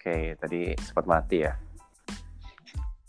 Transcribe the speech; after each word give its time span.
Oke, 0.00 0.32
tadi 0.40 0.72
sempat 0.80 1.04
mati 1.04 1.44
ya. 1.44 1.52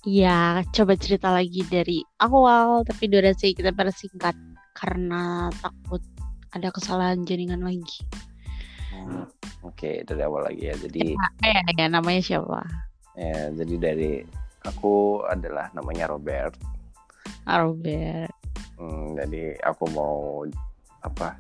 Iya, 0.04 0.60
coba 0.76 1.00
cerita 1.00 1.32
lagi 1.32 1.64
dari 1.64 2.04
awal, 2.20 2.84
tapi 2.84 3.08
durasi 3.08 3.56
kita 3.56 3.72
persingkat 3.72 4.36
karena 4.76 5.48
takut 5.64 6.04
ada 6.52 6.68
kesalahan 6.68 7.24
jaringan 7.24 7.64
lagi. 7.64 8.04
Hmm, 8.92 9.24
Oke, 9.64 10.04
dari 10.04 10.20
awal 10.20 10.52
lagi 10.52 10.68
ya. 10.68 10.76
Jadi 10.76 11.16
Ya, 11.16 11.64
ya, 11.64 11.64
ya 11.80 11.88
namanya 11.88 12.20
siapa? 12.20 12.60
ya, 13.16 13.56
jadi 13.56 13.76
dari 13.80 14.12
aku 14.68 15.24
adalah 15.32 15.72
namanya 15.72 16.12
Robert. 16.12 16.60
Ah, 17.48 17.64
Robert. 17.64 18.36
Hmm, 18.76 19.16
jadi 19.16 19.56
aku 19.64 19.88
mau 19.96 20.44
apa? 21.08 21.40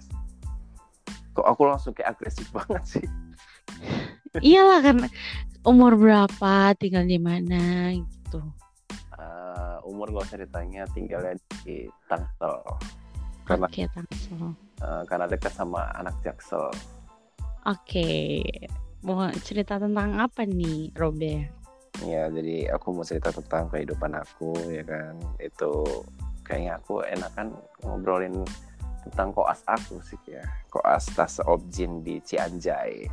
Kok 1.35 1.43
aku 1.43 1.61
langsung 1.67 1.91
kayak 1.91 2.15
agresif 2.15 2.47
banget 2.55 2.83
sih? 2.87 3.07
Iyalah 4.39 4.79
kan 4.79 4.97
umur 5.67 5.99
berapa, 5.99 6.71
tinggal 6.79 7.03
di 7.03 7.19
mana 7.19 7.91
gitu. 7.91 8.39
Eh, 9.19 9.75
umur 9.83 10.07
gak 10.15 10.31
usah 10.31 10.39
ditanya, 10.39 10.87
tinggalnya 10.95 11.35
di 11.67 11.91
Tangsel. 12.07 12.63
Karena 13.43 13.67
Oke, 13.67 13.83
Tangsel. 13.91 14.55
eh, 14.79 15.03
karena 15.03 15.27
dekat 15.27 15.51
sama 15.51 15.91
anak 15.99 16.15
Jaksel. 16.23 16.71
Oke. 17.67 18.39
Mau 19.03 19.27
cerita 19.43 19.75
tentang 19.75 20.15
apa 20.15 20.47
nih, 20.47 20.95
Robert? 20.95 21.51
Ya, 22.07 22.31
jadi 22.31 22.71
aku 22.71 22.95
mau 22.95 23.03
cerita 23.03 23.35
tentang 23.35 23.67
kehidupan 23.67 24.15
aku 24.15 24.55
ya 24.71 24.87
kan. 24.87 25.19
Itu 25.43 26.05
kayaknya 26.47 26.79
aku 26.79 27.03
enakan 27.03 27.51
ngobrolin 27.83 28.47
tentang 29.03 29.35
koas 29.35 29.59
aku 29.67 29.99
sih 29.99 30.17
ya. 30.23 30.41
Koas 30.71 31.11
tas 31.11 31.43
objin 31.43 31.99
di 31.99 32.23
Cianjay. 32.23 33.05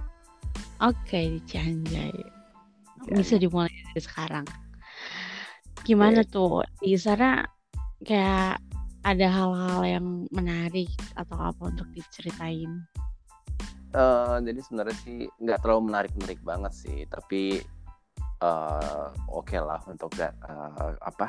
Oke, 0.78 1.38
di 1.38 1.40
Cianjay. 1.42 2.14
Cianjay. 2.14 3.18
Bisa 3.18 3.34
dimulai 3.34 3.72
dari 3.90 4.02
sekarang. 4.02 4.46
Gimana 5.82 6.22
tuh? 6.22 6.62
Di 6.78 6.94
sana 6.94 7.42
kayak 8.06 8.62
ada 9.02 9.26
hal-hal 9.26 9.82
yang 9.82 10.06
menarik 10.30 10.90
atau 11.18 11.34
apa 11.34 11.74
untuk 11.74 11.90
diceritain? 11.90 12.86
Eh, 13.90 14.36
jadi 14.44 14.60
sebenarnya 14.62 14.96
sih 15.02 15.26
nggak 15.40 15.64
terlalu 15.64 15.90
menarik-menarik 15.90 16.38
banget 16.46 16.72
sih, 16.76 17.08
tapi 17.10 17.58
eh, 18.38 19.06
oke 19.32 19.58
lah 19.58 19.82
untuk 19.90 20.14
nggak 20.14 20.34
eh, 20.46 20.92
apa 21.02 21.26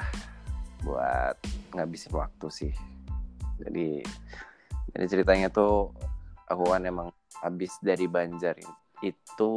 buat 0.85 1.35
ngabisin 1.73 2.13
waktu 2.13 2.47
sih. 2.51 2.73
Jadi 3.63 4.03
jadi 4.93 5.05
ceritanya 5.09 5.47
tuh 5.49 5.89
aku 6.45 6.69
kan 6.69 6.85
emang 6.85 7.09
habis 7.41 7.73
dari 7.79 8.05
Banjar 8.05 8.59
itu 8.99 9.53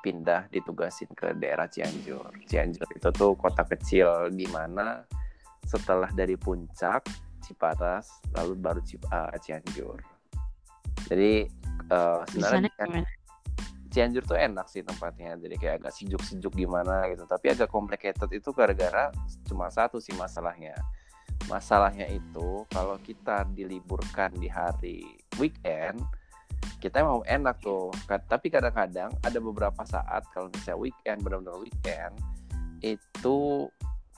pindah 0.00 0.48
ditugasin 0.48 1.12
ke 1.12 1.36
daerah 1.36 1.68
Cianjur. 1.68 2.32
Cianjur 2.48 2.88
itu 2.96 3.08
tuh 3.12 3.36
kota 3.36 3.62
kecil 3.68 4.32
di 4.32 4.48
mana 4.48 5.04
setelah 5.66 6.08
dari 6.14 6.38
puncak 6.38 7.04
Ciparas 7.44 8.24
lalu 8.34 8.54
baru 8.56 8.80
Cip- 8.82 9.06
eh, 9.06 9.36
Cianjur. 9.38 9.98
Jadi 11.06 11.32
Di 12.32 12.40
sana 12.42 12.66
sebenarnya? 12.66 13.06
Cianjur 13.96 14.28
tuh 14.28 14.36
enak 14.36 14.68
sih 14.68 14.84
tempatnya 14.84 15.40
jadi 15.40 15.56
kayak 15.56 15.74
agak 15.80 15.92
sejuk-sejuk 15.96 16.52
gimana 16.52 17.08
gitu 17.08 17.24
tapi 17.24 17.56
agak 17.56 17.72
complicated 17.72 18.28
itu 18.28 18.52
gara-gara 18.52 19.08
cuma 19.48 19.72
satu 19.72 19.96
sih 20.04 20.12
masalahnya 20.12 20.76
masalahnya 21.48 22.04
itu 22.12 22.68
kalau 22.68 23.00
kita 23.00 23.48
diliburkan 23.56 24.36
di 24.36 24.52
hari 24.52 25.00
weekend 25.40 25.96
kita 26.78 27.02
mau 27.02 27.20
enak 27.26 27.58
tuh. 27.60 27.90
Tapi 28.06 28.46
kadang-kadang 28.52 29.10
ada 29.22 29.38
beberapa 29.40 29.82
saat 29.86 30.26
kalau 30.30 30.52
misalnya 30.52 30.80
weekend 30.80 31.18
benar-benar 31.24 31.58
weekend 31.60 32.14
itu 32.84 33.66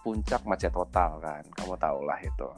puncak 0.02 0.42
macet 0.44 0.72
total 0.74 1.20
kan. 1.22 1.42
Kamu 1.56 1.74
tau 1.78 2.00
lah 2.02 2.18
itu. 2.20 2.48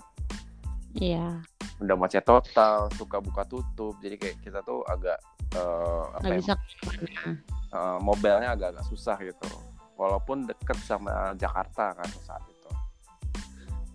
Iya, 0.99 1.39
udah 1.79 1.97
macet 1.97 2.27
total 2.27 2.91
suka 2.99 3.23
buka 3.23 3.47
tutup. 3.47 3.95
Jadi 4.03 4.17
kayak 4.19 4.37
kita 4.43 4.59
tuh 4.67 4.83
agak 4.91 5.19
eh, 5.55 6.05
apa 6.19 6.27
ya, 6.27 6.37
bisa 6.39 6.55
eh, 7.71 7.99
mobilnya 8.03 8.59
agak-agak 8.59 8.85
susah 8.91 9.17
gitu. 9.23 9.51
Walaupun 9.95 10.49
deket 10.49 10.81
sama 10.83 11.37
Jakarta 11.37 11.95
kan 11.95 12.09
saat 12.25 12.43
itu. 12.49 12.71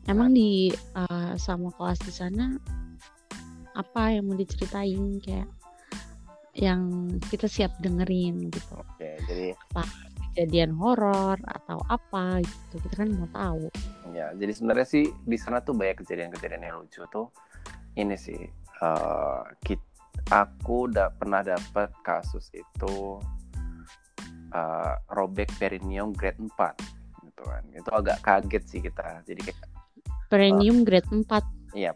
Emang 0.08 0.32
di 0.32 0.72
eh, 0.72 1.34
sama 1.36 1.74
kelas 1.76 2.00
di 2.06 2.14
sana 2.14 2.56
apa 3.76 4.16
yang 4.16 4.32
mau 4.32 4.40
diceritain? 4.40 5.20
Kayak 5.20 5.52
yang 6.56 6.82
kita 7.28 7.46
siap 7.46 7.76
dengerin 7.80 8.48
gitu. 8.48 8.72
oke 8.74 9.10
jadi 9.28 9.52
Kejadian 10.36 10.76
horor 10.76 11.40
atau 11.48 11.80
apa 11.88 12.44
gitu. 12.44 12.76
Kita 12.84 12.96
kan 13.00 13.10
mau 13.12 13.28
tahu. 13.32 13.72
ya 14.12 14.36
jadi 14.36 14.52
sebenarnya 14.52 14.84
sih 14.84 15.08
di 15.24 15.36
sana 15.36 15.60
tuh 15.60 15.72
banyak 15.72 16.04
kejadian-kejadian 16.04 16.64
yang 16.66 16.78
lucu 16.80 17.04
tuh 17.08 17.32
ini 17.96 18.16
sih 18.16 18.40
eh, 18.78 19.42
kit- 19.62 19.96
aku 20.28 20.88
udah 20.88 21.12
pernah 21.12 21.40
dapat 21.40 21.92
kasus 22.02 22.52
itu 22.52 23.20
eh, 24.52 24.94
robek 25.10 25.52
perineum 25.56 26.12
grade 26.12 26.40
4 26.40 26.52
gitu 27.26 27.44
kan 27.44 27.64
itu 27.72 27.90
agak 27.92 28.18
kaget 28.20 28.64
sih 28.66 28.80
kita 28.80 29.24
jadi 29.24 29.52
kayak 29.52 29.60
Premium 30.28 30.84
grade 30.84 31.08
4. 31.08 31.32
iya 31.76 31.92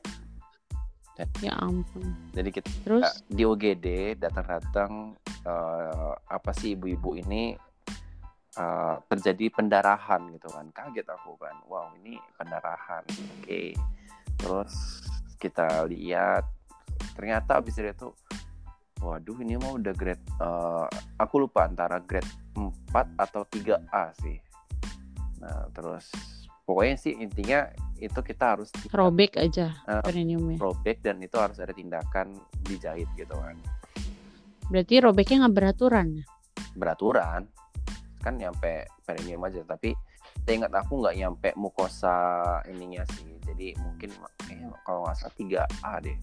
Ya 1.44 1.54
ampun. 1.60 2.16
jadi 2.32 2.50
kita 2.52 2.68
Terus? 2.88 3.04
Uh, 3.04 3.16
di 3.28 3.44
OGD 3.44 3.88
datang-datang 4.20 5.20
eh, 5.44 6.14
apa 6.16 6.52
sih 6.56 6.80
ibu-ibu 6.80 7.20
ini 7.20 7.56
eh, 8.56 8.96
terjadi 9.08 9.52
pendarahan 9.52 10.32
gitu 10.32 10.48
kan. 10.48 10.72
Kaget 10.72 11.08
aku 11.12 11.36
kan. 11.36 11.60
Wow 11.68 11.92
ini 12.00 12.16
pendarahan. 12.40 13.04
Oke. 13.40 13.76
Terus 14.40 15.04
kita 15.36 15.84
lihat 15.92 16.48
ternyata 17.16 17.60
abis 17.60 17.80
dari 17.80 17.92
itu 17.96 18.12
waduh 19.00 19.40
ini 19.40 19.56
mah 19.56 19.80
udah 19.80 19.94
grade 19.96 20.24
eh, 20.24 20.88
aku 21.20 21.36
lupa 21.48 21.68
antara 21.68 22.00
grade 22.00 22.28
4 22.56 22.72
atau 23.20 23.44
3A 23.44 24.16
sih. 24.24 24.40
Nah 25.44 25.68
terus 25.76 26.39
pokoknya 26.70 26.96
sih 27.02 27.18
intinya 27.18 27.66
itu 27.98 28.22
kita 28.22 28.54
harus 28.54 28.70
robek 28.94 29.42
aja 29.42 29.74
Eh, 29.90 30.02
perineumnya. 30.06 30.62
robek 30.62 31.02
dan 31.02 31.18
itu 31.18 31.34
harus 31.36 31.58
ada 31.58 31.74
tindakan 31.74 32.38
dijahit 32.62 33.10
gitu 33.18 33.34
kan. 33.34 33.58
Berarti 34.70 35.02
robeknya 35.02 35.50
nggak 35.50 35.56
beraturan. 35.58 36.08
beraturan. 36.78 37.50
Kan 38.22 38.38
nyampe 38.38 38.86
perineum 39.02 39.42
aja 39.44 39.66
tapi 39.66 39.98
saya 40.46 40.62
ingat 40.62 40.72
aku 40.72 41.02
nggak 41.02 41.18
nyampe 41.18 41.50
mukosa 41.58 42.16
ininya 42.70 43.02
sih. 43.18 43.34
Jadi 43.42 43.74
mungkin 43.82 44.14
eh, 44.48 44.70
kalau 44.86 45.04
nggak 45.04 45.18
salah 45.18 45.34
3A 45.34 45.94
deh. 46.06 46.18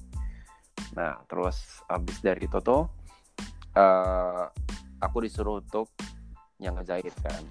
Nah 0.95 1.19
terus 1.27 1.83
abis 1.91 2.23
dari 2.23 2.47
itu 2.47 2.59
tuh 2.63 2.87
eh, 3.75 4.45
aku 5.03 5.17
disuruh 5.21 5.59
untuk 5.59 5.91
yang 6.57 6.79
ngejahit 6.79 7.13
kan 7.21 7.43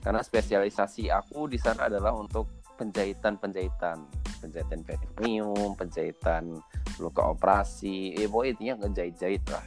karena 0.00 0.24
spesialisasi 0.24 1.12
aku 1.12 1.48
di 1.48 1.60
sana 1.60 1.86
adalah 1.92 2.16
untuk 2.16 2.48
penjahitan 2.80 3.36
penjahitan 3.36 4.00
penjahitan 4.40 4.80
perineum 4.88 5.76
penjahitan 5.76 6.56
luka 6.96 7.20
operasi. 7.28 8.16
Eh 8.16 8.24
pokoknya 8.28 8.50
intinya 8.56 8.74
ngejahit-jahit 8.84 9.44
lah. 9.52 9.64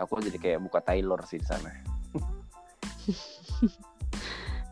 Aku 0.00 0.18
jadi 0.18 0.38
kayak 0.40 0.60
buka 0.64 0.80
tailor 0.80 1.20
sih 1.28 1.38
di 1.38 1.46
sana. 1.46 1.68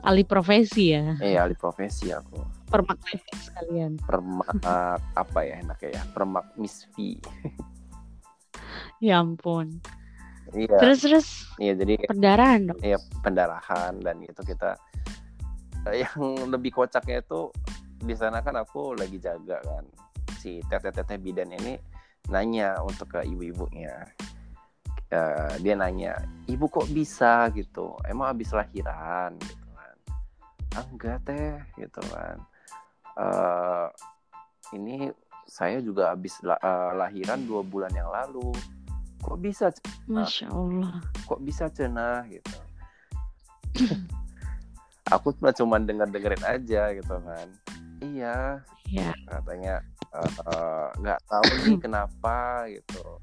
Alih 0.03 0.27
profesi 0.27 0.91
ya. 0.91 1.15
eh 1.23 1.39
alih 1.39 1.55
profesi 1.55 2.11
aku. 2.11 2.43
Permak 2.67 2.99
sekalian. 3.39 4.03
permak 4.03 4.51
apa 5.23 5.41
ya 5.47 5.63
enaknya 5.63 6.01
ya? 6.01 6.03
Permak 6.11 6.51
misfi 6.59 7.23
Ya 8.99 9.23
ampun. 9.23 9.79
Iya. 10.51 10.79
Terus 10.83 10.99
terus 11.07 11.27
iya 11.63 11.73
jadi 11.79 11.95
perdarahan 12.07 12.61
dong. 12.73 12.79
ya 12.83 12.99
pendarahan 13.23 13.95
dan 14.03 14.17
itu 14.21 14.43
kita 14.43 14.75
eh, 15.89 16.03
yang 16.05 16.51
lebih 16.51 16.75
kocaknya 16.75 17.23
itu 17.23 17.51
di 18.03 18.15
sana 18.19 18.43
kan 18.43 18.59
aku 18.59 18.99
lagi 18.99 19.23
jaga 19.23 19.63
kan. 19.63 19.87
Si 20.43 20.59
teteh-teteh 20.67 21.23
bidan 21.23 21.55
ini 21.55 21.79
nanya 22.31 22.83
untuk 22.83 23.15
ke 23.15 23.21
ibu-ibunya. 23.23 24.11
Eh, 25.13 25.55
dia 25.63 25.75
nanya 25.77 26.19
ibu 26.51 26.67
kok 26.67 26.89
bisa? 26.91 27.47
gitu. 27.55 27.95
Emang 28.09 28.33
habis 28.35 28.51
lahiran? 28.51 29.37
gitu 29.39 29.67
kan. 29.77 29.97
Ah, 30.75 30.87
enggak 30.91 31.19
teh. 31.23 31.55
gitu 31.79 32.01
kan. 32.11 32.37
Eh, 33.21 33.89
ini 34.75 35.13
saya 35.47 35.79
juga 35.85 36.17
habis 36.17 36.41
la- 36.43 36.59
eh, 36.59 36.93
lahiran 36.97 37.45
dua 37.45 37.61
bulan 37.63 37.93
yang 37.93 38.09
lalu 38.09 38.51
kok 39.23 39.39
bisa 39.39 39.71
Masya 40.11 40.51
Allah. 40.51 40.99
kok 41.25 41.41
bisa 41.41 41.71
cenah 41.71 42.27
gitu. 42.27 42.57
Aku 45.15 45.31
cuma 45.55 45.79
denger 45.79 46.09
dengerin 46.11 46.45
aja 46.45 46.83
gitu 46.93 47.17
kan. 47.23 47.49
Iya. 48.03 48.61
Ya. 48.93 49.15
katanya 49.25 49.81
eh, 50.13 50.87
nggak 51.01 51.21
tahu 51.25 51.47
nih 51.65 51.79
kenapa 51.85 52.67
gitu. 52.69 53.23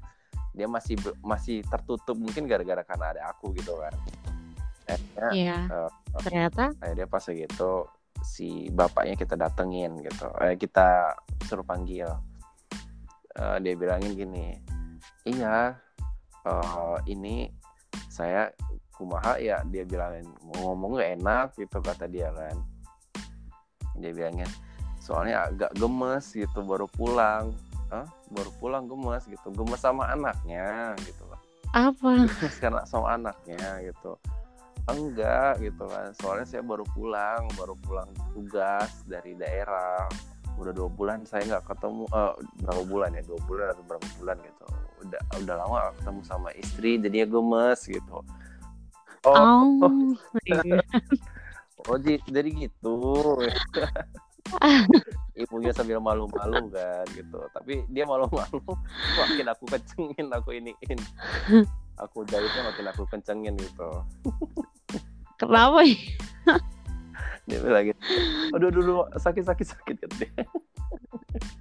Dia 0.56 0.66
masih 0.66 0.98
masih 1.22 1.62
tertutup 1.68 2.18
mungkin 2.18 2.48
gara-gara 2.50 2.82
karena 2.82 3.06
ada 3.14 3.22
aku 3.30 3.54
gitu 3.54 3.76
kan. 3.78 3.94
Akhirnya 4.90 5.30
Iya. 5.30 5.58
eh, 5.68 5.90
Ternyata? 6.26 6.64
akhirnya 6.82 7.06
pas 7.06 7.22
gitu 7.22 7.86
si 8.24 8.66
bapaknya 8.72 9.14
kita 9.14 9.36
datengin 9.38 10.00
gitu. 10.02 10.26
Eh, 10.42 10.56
kita 10.58 11.14
suruh 11.46 11.62
panggil. 11.62 12.08
Eh, 13.30 13.56
dia 13.62 13.74
bilangin 13.78 14.16
gini 14.18 14.58
iya 15.22 15.78
eh, 16.46 16.98
ini 17.10 17.48
saya 18.10 18.50
kumaha 19.00 19.40
ya 19.40 19.64
dia 19.64 19.88
bilangin 19.88 20.28
mau 20.44 20.70
ngomong 20.72 21.00
gak 21.00 21.10
enak 21.16 21.46
gitu 21.56 21.80
kata 21.80 22.04
dia 22.04 22.28
kan. 22.36 22.56
Dia 23.96 24.12
bilangnya 24.12 24.48
soalnya 25.00 25.48
agak 25.48 25.72
gemes 25.80 26.36
gitu 26.36 26.60
baru 26.62 26.84
pulang. 26.86 27.56
Hah? 27.90 28.06
baru 28.30 28.54
pulang 28.62 28.86
gemes 28.86 29.26
gitu 29.26 29.50
gemes 29.50 29.82
sama 29.82 30.06
anaknya 30.14 30.94
gitu 31.02 31.26
apa? 31.26 31.42
gemes 32.22 32.56
karena 32.62 32.82
sama 32.86 33.18
anaknya 33.18 33.82
gitu. 33.82 34.14
Enggak 34.86 35.58
gitu 35.58 35.86
kan. 35.86 36.14
Soalnya 36.18 36.46
saya 36.46 36.62
baru 36.62 36.86
pulang 36.94 37.50
baru 37.58 37.74
pulang 37.82 38.10
tugas 38.34 39.02
dari 39.06 39.34
daerah. 39.34 40.06
Udah 40.58 40.70
dua 40.70 40.90
bulan 40.90 41.26
saya 41.26 41.46
nggak 41.46 41.66
ketemu 41.66 42.04
eh, 42.10 42.34
berapa 42.62 42.82
bulan 42.86 43.10
ya? 43.18 43.22
Dua 43.26 43.40
bulan 43.46 43.66
atau 43.74 43.82
berapa 43.86 44.06
bulan 44.18 44.38
gitu 44.42 44.66
udah 45.00 45.20
udah 45.40 45.54
lama 45.56 45.74
nggak 45.80 45.94
ketemu 46.00 46.20
sama 46.24 46.48
istri 46.56 46.90
jadinya 47.00 47.26
gemes 47.28 47.80
gitu. 47.88 48.18
Oh. 49.24 49.76
Oh, 49.84 50.16
oh 51.88 51.98
jadi 52.00 52.50
gitu. 52.52 52.96
Ibunya 55.40 55.72
sambil 55.72 56.00
malu-malu 56.00 56.72
kan 56.72 57.04
gitu. 57.12 57.40
Tapi 57.52 57.84
dia 57.92 58.08
malu-malu 58.08 58.60
makin 59.20 59.46
aku 59.52 59.64
kencengin 59.68 60.26
aku 60.32 60.56
iniin. 60.56 61.00
Aku 62.00 62.24
jahitnya 62.24 62.72
makin 62.72 62.86
aku 62.88 63.04
kencengin 63.08 63.54
gitu. 63.60 63.90
Kenapa 65.40 65.84
ya? 65.84 65.96
Dia 67.50 67.60
bilang 67.60 67.84
gitu 67.84 68.00
aduh 68.50 68.68
aduh 68.68 68.80
aduh, 68.80 68.96
sakit 69.16 69.44
sakit 69.44 69.66
sakit 69.68 69.94
gitu 69.98 70.14
dia 70.20 70.32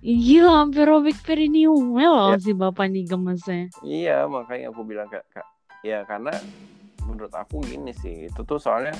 Gila, 0.02 0.64
hampir 0.64 0.84
robek 0.84 1.18
perineumnya 1.22 2.08
loh 2.08 2.30
Ya. 2.32 2.38
si 2.38 2.52
bapak 2.52 2.88
nih 2.88 3.06
gemesnya. 3.06 3.70
iya 3.82 4.26
makanya 4.26 4.70
aku 4.70 4.82
bilang 4.84 5.06
kak 5.06 5.26
kak 5.30 5.46
ya 5.82 6.02
karena 6.04 6.34
menurut 7.04 7.32
aku 7.32 7.62
gini 7.62 7.92
sih 7.92 8.28
itu 8.28 8.42
tuh 8.44 8.58
soalnya 8.58 8.94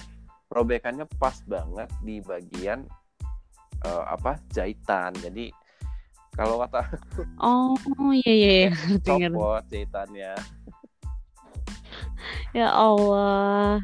robekannya 0.48 1.06
pas 1.16 1.38
banget 1.44 1.90
di 2.00 2.20
bagian 2.20 2.86
eh, 3.82 4.04
apa 4.06 4.38
jahitan 4.50 5.14
jadi 5.16 5.50
kalau 6.32 6.58
kata 6.60 6.86
Oh, 7.38 7.74
iya 8.16 8.32
iya, 8.32 8.52
iya. 8.52 8.70
ngerti. 9.00 9.10
copot 9.30 9.64
jahitannya 9.68 10.34
Ya 12.52 12.68
Allah. 12.70 13.78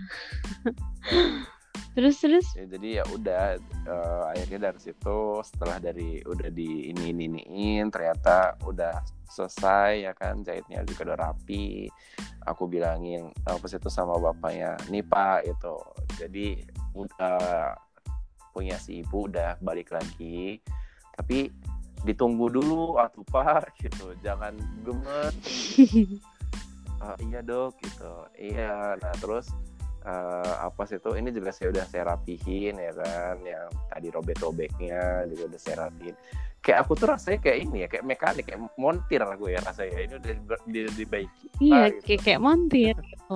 terus 1.95 2.19
terus? 2.19 2.45
Ya, 2.59 2.65
jadi 2.67 2.87
ya 3.01 3.03
udah 3.09 3.43
eh, 3.87 4.23
akhirnya 4.35 4.69
dari 4.69 4.79
situ 4.83 5.17
setelah 5.41 5.79
dari 5.79 6.19
udah 6.27 6.51
di 6.51 6.91
ini 6.91 7.15
ini 7.15 7.25
iniin 7.31 7.87
ternyata 7.87 8.59
udah 8.67 8.99
selesai 9.31 10.05
ya 10.05 10.11
kan? 10.13 10.43
Jahitnya 10.43 10.83
juga 10.83 11.11
udah 11.11 11.17
rapi. 11.31 11.87
Aku 12.45 12.69
bilangin 12.69 13.31
apa 13.47 13.65
itu 13.65 13.89
sama 13.89 14.19
bapaknya? 14.19 14.77
Nih 14.91 15.01
pak 15.01 15.47
itu 15.47 15.75
jadi 16.19 16.61
udah 16.93 17.73
punya 18.51 18.77
si 18.77 19.01
ibu 19.01 19.31
udah 19.31 19.57
balik 19.63 19.95
lagi. 19.95 20.59
Tapi 21.15 21.49
ditunggu 22.05 22.51
dulu 22.53 22.99
atuh 23.01 23.25
pak 23.25 23.71
gitu. 23.81 24.13
Jangan 24.19 24.53
gemes. 24.83 25.35
"Ah, 27.03 27.15
iya 27.23 27.39
dok 27.43 27.75
gitu. 27.81 28.13
Iya. 28.39 28.95
Nah 28.99 29.13
terus 29.19 29.51
eh, 30.05 30.53
apa 30.61 30.81
sih 30.85 31.01
itu? 31.01 31.09
Ini 31.17 31.29
juga 31.33 31.49
saya 31.49 31.73
udah 31.73 31.85
saya 31.89 32.03
rapihin 32.13 32.77
ya 32.77 32.91
kan? 32.93 33.35
Yang 33.41 33.67
tadi 33.89 34.07
robek-robeknya 34.13 35.01
juga 35.33 35.43
udah 35.49 35.59
saya 35.59 35.75
rapihin. 35.89 36.15
Kayak 36.61 36.77
aku 36.85 36.91
tuh 36.97 37.07
rasanya 37.13 37.39
kayak 37.41 37.57
ini 37.65 37.77
ya 37.85 37.87
kayak 37.89 38.05
mekanik 38.05 38.45
kayak 38.49 38.61
montir 38.77 39.21
aku 39.21 39.49
ya 39.49 39.59
rasanya. 39.65 39.97
Ini 40.05 40.13
udah 40.21 40.33
di- 40.33 40.71
di- 40.71 40.95
dibaiki. 41.01 41.45
Iya 41.61 41.83
gitu. 41.93 42.05
kayak 42.05 42.21
kayak 42.21 42.41
montir 42.41 42.95
gitu. 42.95 43.35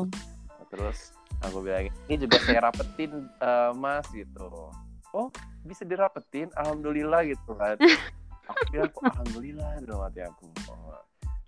Nah, 0.49 0.65
terus 0.69 1.13
aku 1.41 1.57
bilang 1.65 1.89
ini 2.09 2.15
juga 2.17 2.37
saya 2.41 2.59
rapetin 2.69 3.11
eh, 3.41 3.71
mas 3.77 4.05
gitu 4.13 4.69
oh 5.13 5.27
bisa 5.65 5.83
dirapetin? 5.85 6.49
Alhamdulillah 6.57 7.25
gitu 7.25 7.51
kan. 7.57 7.77
Aku 8.49 8.61
bilang 8.73 8.89
alhamdulillah? 8.89 9.71
Dalam 9.85 10.01
hati 10.09 10.21
aku. 10.25 10.49
Oh, 10.73 10.97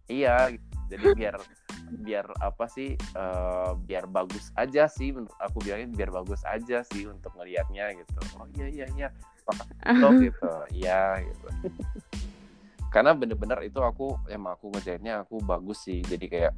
iya 0.06 0.54
gitu. 0.54 0.66
Jadi 0.92 1.06
biar 1.16 1.36
biar 1.92 2.26
apa 2.40 2.68
sih 2.68 2.96
eh, 2.96 3.72
biar 3.88 4.08
bagus 4.12 4.52
aja 4.56 4.88
sih 4.92 5.12
aku 5.40 5.64
bilangin 5.64 5.92
biar 5.96 6.12
bagus 6.12 6.44
aja 6.44 6.84
sih 6.88 7.08
untuk 7.08 7.32
ngelihatnya 7.40 7.96
gitu. 7.96 8.20
Oh 8.40 8.48
iya 8.60 8.68
iya 8.68 8.86
iya. 8.96 9.08
Makasih, 9.48 9.76
Dok, 10.04 10.14
gitu. 10.20 10.52
Iya 10.76 11.02
gitu. 11.26 11.48
Karena 12.92 13.16
bener-bener 13.16 13.60
itu 13.64 13.80
aku 13.80 14.20
emang 14.28 14.60
aku 14.60 14.68
ngerjainnya 14.76 15.24
aku 15.24 15.40
bagus 15.40 15.84
sih. 15.88 16.04
Jadi 16.04 16.26
kayak 16.28 16.54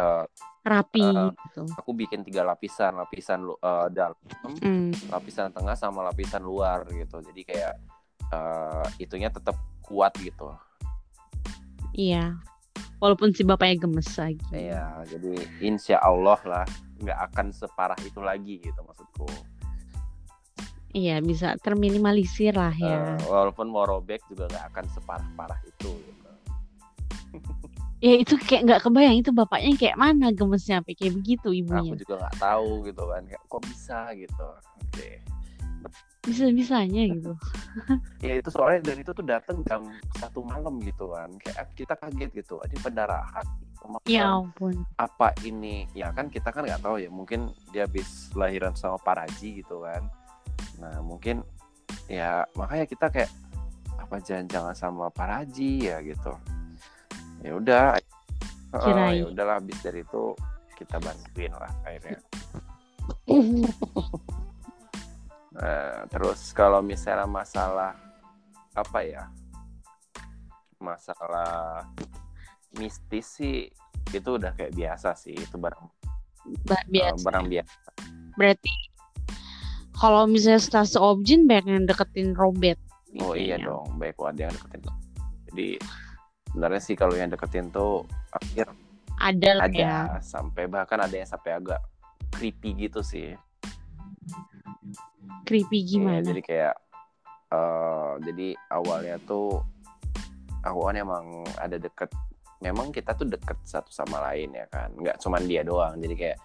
eh, 0.00 0.24
rapi 0.64 1.00
Eh, 1.00 1.30
gitu. 1.48 1.64
aku 1.76 1.90
bikin 1.96 2.20
tiga 2.24 2.44
lapisan 2.44 2.96
lapisan 2.96 3.44
eh, 3.44 3.86
dalam 3.92 4.16
Hmm. 4.60 4.92
lapisan 5.08 5.52
tengah 5.52 5.76
sama 5.76 6.04
lapisan 6.04 6.44
luar 6.44 6.84
gitu. 6.92 7.20
Jadi 7.20 7.40
kayak 7.48 7.74
eh, 8.28 8.86
itunya 9.00 9.32
tetap 9.32 9.56
kuat 9.84 10.12
gitu. 10.20 10.52
Iya. 11.96 12.36
Walaupun 12.98 13.30
si 13.30 13.46
bapaknya 13.46 13.86
gemes 13.86 14.10
lagi. 14.18 14.42
Iya, 14.50 15.06
jadi 15.06 15.38
insya 15.62 16.02
Allah 16.02 16.38
lah 16.42 16.66
nggak 16.98 17.18
akan 17.30 17.54
separah 17.54 17.98
itu 18.02 18.18
lagi 18.18 18.58
gitu 18.58 18.80
maksudku. 18.82 19.26
Iya, 20.90 21.22
bisa 21.22 21.54
terminimalisir 21.62 22.58
lah 22.58 22.74
ya. 22.74 23.14
Eh, 23.14 23.30
walaupun 23.30 23.70
mau 23.70 23.86
robek 23.86 24.24
juga 24.26 24.50
nggak 24.50 24.66
akan 24.74 24.84
separah-parah 24.98 25.60
itu. 25.62 25.90
Gitu. 25.94 26.30
ya 28.04 28.14
itu 28.18 28.34
kayak 28.34 28.62
nggak 28.66 28.80
kebayang 28.82 29.16
itu 29.22 29.30
bapaknya 29.30 29.78
kayak 29.78 29.96
mana 29.98 30.34
gemesnya 30.34 30.82
sampai 30.82 30.94
kayak 30.98 31.14
begitu 31.22 31.54
Aku 31.54 31.60
ibunya. 31.60 31.94
juga 31.94 32.14
nggak 32.26 32.36
tahu 32.42 32.70
gitu 32.90 33.02
kan, 33.06 33.22
kok 33.30 33.62
bisa 33.62 33.98
gitu. 34.18 34.48
Oke. 34.82 35.37
Bisa-bisanya 36.26 37.02
gitu. 37.08 37.32
Ya 38.18 38.34
itu 38.42 38.50
soalnya 38.50 38.90
dan 38.90 38.98
itu 38.98 39.14
tuh 39.14 39.22
datang 39.22 39.62
jam 39.62 39.86
satu 40.18 40.42
malam 40.42 40.82
gitu 40.82 41.14
kan, 41.14 41.30
kayak 41.38 41.70
kita 41.78 41.94
kaget 41.94 42.42
gitu. 42.42 42.58
Ini 42.66 42.76
pendarahan. 42.82 43.46
Ya 44.10 44.34
ampun. 44.34 44.82
apa 44.98 45.30
ini? 45.46 45.86
Ya 45.94 46.10
kan 46.10 46.26
kita 46.26 46.50
kan 46.50 46.66
nggak 46.66 46.82
tahu 46.82 46.98
ya. 46.98 47.06
Mungkin 47.06 47.54
dia 47.70 47.86
habis 47.86 48.34
lahiran 48.34 48.74
sama 48.74 48.98
Paraji 48.98 49.62
gitu 49.62 49.86
kan. 49.86 50.10
Nah 50.82 50.98
mungkin 51.00 51.46
ya 52.10 52.42
makanya 52.58 52.90
kita 52.90 53.06
kayak 53.06 53.30
apa 53.94 54.18
jangan-jangan 54.18 54.74
sama 54.74 55.06
Paraji 55.14 55.86
ya 55.86 56.02
gitu. 56.02 56.34
Ya 57.46 57.54
udah. 57.54 57.84
Kirain. 58.68 59.22
ya 59.22 59.24
udahlah 59.30 59.62
habis 59.62 59.78
dari 59.80 60.02
itu 60.02 60.34
kita 60.74 60.98
bantuin 60.98 61.54
lah 61.54 61.70
akhirnya. 61.86 62.18
Nah, 65.58 66.06
terus 66.06 66.54
kalau 66.54 66.78
misalnya 66.78 67.26
masalah 67.26 67.92
apa 68.74 69.00
ya? 69.02 69.26
Masalah 70.78 71.82
mistis 72.78 73.26
sih 73.34 73.66
itu 74.08 74.28
udah 74.38 74.54
kayak 74.54 74.72
biasa 74.72 75.12
sih 75.18 75.34
itu 75.34 75.56
barang 75.58 75.84
Ba- 76.64 76.78
eh, 76.78 76.84
biasa. 76.88 77.20
barang 77.26 77.46
biasa. 77.50 77.90
Berarti 78.38 78.72
kalau 79.98 80.30
misalnya 80.30 80.62
stase 80.62 80.94
objin 80.96 81.44
banyak 81.50 81.66
yang 81.66 81.84
deketin 81.84 82.32
Robert. 82.38 82.78
Oh 83.18 83.34
iya 83.34 83.58
Kayaknya. 83.58 83.66
dong, 83.66 83.88
baik 83.98 84.16
ada 84.22 84.40
yang 84.46 84.54
deketin. 84.54 84.82
Jadi 85.50 85.68
sebenarnya 86.46 86.80
sih 86.80 86.94
kalau 86.94 87.14
yang 87.18 87.28
deketin 87.28 87.66
tuh 87.74 88.06
akhir 88.30 88.70
Ada 89.18 89.50
lah 89.58 89.66
ada 89.66 89.74
ya. 89.74 89.96
sampai 90.22 90.70
bahkan 90.70 91.02
ada 91.02 91.10
yang 91.10 91.26
sampai 91.26 91.58
agak 91.58 91.82
creepy 92.30 92.86
gitu 92.86 93.02
sih. 93.02 93.34
Creepy 95.44 95.78
Iya, 95.80 95.88
gimana? 95.96 96.24
jadi 96.24 96.42
kayak 96.42 96.74
eh 97.48 98.12
jadi 98.28 98.48
awalnya 98.68 99.16
tuh 99.24 99.64
aku 100.60 100.78
kan 100.84 100.96
emang 101.00 101.24
ada 101.56 101.80
deket 101.80 102.12
memang 102.58 102.90
kita 102.90 103.14
tuh 103.14 103.24
deket 103.24 103.56
satu 103.64 103.88
sama 103.88 104.18
lain 104.30 104.50
ya 104.52 104.66
kan. 104.66 104.90
Nggak 104.92 105.16
cuman 105.22 105.42
dia 105.46 105.62
doang. 105.62 105.94
Jadi 105.96 106.14
kayak 106.18 106.38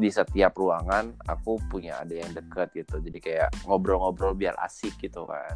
di 0.00 0.08
setiap 0.08 0.56
ruangan 0.56 1.12
aku 1.28 1.60
punya 1.68 2.00
ada 2.00 2.16
yang 2.16 2.32
deket 2.32 2.72
gitu. 2.72 2.98
Jadi 2.98 3.18
kayak 3.20 3.50
ngobrol-ngobrol 3.68 4.32
biar 4.32 4.56
asik 4.64 4.96
gitu 4.98 5.28
kan. 5.28 5.52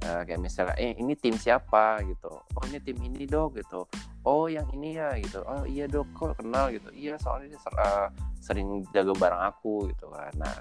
Eh, 0.00 0.22
kayak 0.28 0.40
misalnya 0.40 0.76
eh 0.76 0.92
ini 0.96 1.16
tim 1.16 1.36
siapa? 1.36 2.00
gitu. 2.04 2.28
Oh 2.28 2.64
ini 2.68 2.78
tim 2.84 3.00
ini 3.00 3.24
dok 3.24 3.56
gitu. 3.60 3.88
Oh 4.28 4.44
yang 4.48 4.68
ini 4.76 5.00
ya 5.00 5.16
gitu. 5.16 5.40
Oh 5.48 5.64
iya 5.64 5.88
dok 5.88 6.08
kok 6.12 6.36
kenal 6.36 6.68
gitu. 6.68 6.92
Iya 6.92 7.16
soalnya 7.16 7.56
dia 7.56 7.60
ser- 7.64 7.80
eh, 7.80 8.08
sering 8.44 8.84
jaga 8.92 9.12
barang 9.16 9.42
aku 9.56 9.88
gitu 9.88 10.12
kan. 10.12 10.32
Nah 10.36 10.56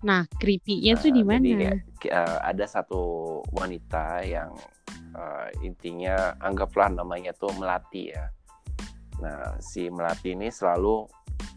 Nah, 0.00 0.24
creepy-nya 0.40 0.96
tuh 0.96 1.12
Nah, 1.12 1.16
di 1.16 1.22
mana? 1.24 1.76
kayak 2.00 2.40
ada 2.40 2.64
satu 2.64 3.02
wanita 3.52 4.24
yang 4.24 4.52
eh, 5.10 5.48
intinya 5.66 6.38
anggaplah 6.38 6.86
namanya 6.86 7.34
tuh 7.34 7.50
Melati 7.58 8.14
ya. 8.14 8.30
Nah, 9.20 9.58
si 9.58 9.90
Melati 9.90 10.38
ini 10.38 10.48
selalu 10.48 11.02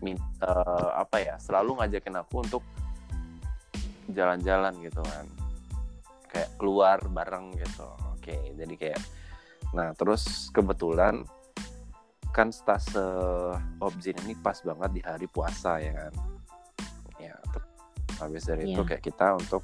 min- 0.04 0.20
eh, 0.44 0.90
apa 0.96 1.18
ya 1.24 1.36
selalu 1.40 1.80
ngajakin 1.80 2.20
aku 2.20 2.36
untuk 2.44 2.64
jalan-jalan 4.12 4.76
gitu 4.84 5.00
kan 5.00 5.26
kayak 6.28 6.52
keluar 6.60 7.00
bareng 7.08 7.56
gitu 7.56 7.88
oke 8.18 8.36
jadi 8.60 8.76
kayak 8.76 9.02
nah 9.72 9.96
terus 9.96 10.52
kebetulan 10.52 11.24
kan 12.34 12.50
stase 12.50 13.00
Obzin 13.80 14.18
ini 14.26 14.34
pas 14.38 14.58
banget 14.66 14.92
di 14.98 15.02
hari 15.06 15.30
puasa 15.30 15.78
ya 15.78 15.94
kan 15.94 16.14
habis 18.30 18.44
dari 18.48 18.72
itu 18.72 18.82
Iya. 18.82 18.90
kayak 18.96 19.04
kita 19.04 19.28
untuk 19.36 19.64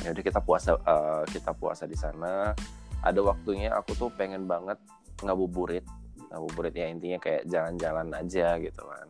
ya 0.00 0.08
udah 0.16 0.24
kita 0.24 0.40
puasa 0.40 0.70
eh, 0.80 1.22
kita 1.28 1.50
puasa 1.52 1.84
di 1.84 1.96
sana. 1.98 2.54
Ada 3.00 3.20
waktunya 3.24 3.72
aku 3.72 3.96
tuh 3.96 4.10
pengen 4.12 4.44
banget 4.44 4.76
ngabuburit 5.24 5.84
ngabuburit 6.30 6.74
ya 6.76 6.86
intinya 6.86 7.18
kayak 7.18 7.42
jalan-jalan 7.50 8.08
aja 8.14 8.56
gitu 8.62 8.82
kan. 8.86 9.06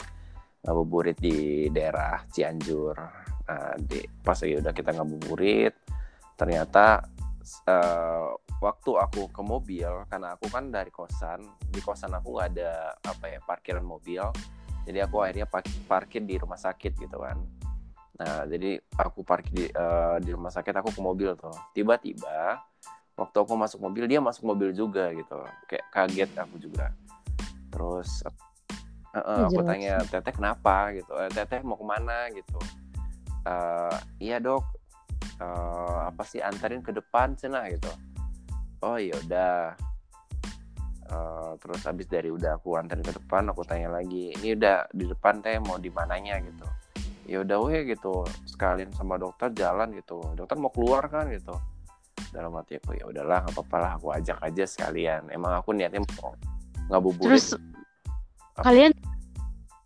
Ngabuburit 0.66 1.16
di 1.20 1.68
daerah 1.70 2.24
Cianjur. 2.32 2.96
Nah 3.50 3.74
di 3.78 4.00
pas 4.22 4.38
lagi 4.38 4.54
udah 4.58 4.72
kita 4.74 4.90
ngabuburit 4.94 5.74
ternyata 6.38 7.04
eh, 7.68 8.28
waktu 8.60 8.90
aku 8.96 9.32
ke 9.32 9.42
mobil 9.42 9.88
karena 10.08 10.36
aku 10.36 10.52
kan 10.52 10.68
dari 10.68 10.92
kosan 10.92 11.40
di 11.64 11.80
kosan 11.80 12.12
aku 12.12 12.36
nggak 12.36 12.48
ada 12.56 12.72
apa 13.04 13.24
ya 13.30 13.38
parkiran 13.44 13.84
mobil. 13.84 14.22
Jadi 14.80 14.98
aku 15.04 15.20
akhirnya 15.22 15.46
parkir 15.86 16.24
di 16.24 16.40
rumah 16.40 16.56
sakit 16.56 16.96
gitu 16.96 17.20
kan 17.20 17.36
nah 18.20 18.44
jadi 18.44 18.76
aku 19.00 19.24
parkir 19.24 19.52
di, 19.56 19.64
eh, 19.72 20.16
di 20.20 20.30
rumah 20.36 20.52
sakit 20.52 20.76
aku 20.76 20.92
ke 20.92 21.00
mobil 21.00 21.32
tuh. 21.40 21.56
Tiba-tiba 21.72 22.60
waktu 23.16 23.36
aku 23.40 23.56
masuk 23.56 23.80
mobil 23.80 24.04
dia 24.04 24.20
masuk 24.20 24.44
mobil 24.44 24.76
juga 24.76 25.08
gitu. 25.16 25.40
Kayak 25.64 25.86
kaget 25.88 26.30
aku 26.36 26.60
juga. 26.60 26.92
Terus 27.72 28.20
eh, 29.16 29.24
Ya, 29.24 29.48
aku 29.48 29.60
tanya 29.64 30.04
teteh 30.04 30.36
kenapa? 30.36 30.92
gitu. 30.92 31.16
Eh, 31.16 31.32
teteh 31.32 31.64
mau 31.64 31.80
ke 31.80 31.86
mana? 31.88 32.28
gitu. 32.36 32.60
Eh, 33.48 33.96
iya 34.20 34.36
dok. 34.36 34.68
Eh, 35.40 35.98
apa 36.12 36.20
sih 36.28 36.44
anterin 36.44 36.84
ke 36.84 36.92
depan 36.92 37.32
cina 37.40 37.64
gitu. 37.72 37.88
Oh 38.84 39.00
iya 39.00 39.16
udah. 39.16 39.72
Eh, 41.10 41.52
terus 41.58 41.80
habis 41.88 42.04
dari 42.06 42.28
udah 42.28 42.60
aku 42.60 42.76
anterin 42.76 43.02
ke 43.02 43.16
depan 43.16 43.48
aku 43.50 43.64
tanya 43.66 43.90
lagi 43.98 44.30
ini 44.36 44.54
udah 44.54 44.86
di 44.94 45.08
depan 45.08 45.42
teh 45.42 45.56
mau 45.58 45.80
di 45.80 45.88
mananya? 45.90 46.36
gitu 46.38 46.68
ya 47.30 47.46
udah 47.46 47.58
weh 47.62 47.86
gitu 47.86 48.26
sekalian 48.42 48.90
sama 48.90 49.14
dokter 49.14 49.54
jalan 49.54 49.94
gitu. 49.94 50.18
Dokter 50.34 50.58
mau 50.58 50.74
keluar 50.74 51.06
kan 51.06 51.30
gitu. 51.30 51.54
Dalam 52.34 52.50
hati 52.58 52.82
aku 52.82 52.98
ya 52.98 53.06
udahlah 53.06 53.46
nggak 53.46 53.54
apa-apa 53.54 53.76
lah 53.78 53.90
aku 53.94 54.10
ajak 54.10 54.42
aja 54.42 54.66
sekalian. 54.66 55.30
Emang 55.30 55.54
aku 55.54 55.70
niatnya 55.70 56.02
mau 56.18 56.34
ngabuburit. 56.90 57.38
Terus 57.38 57.54
kalian 58.58 58.90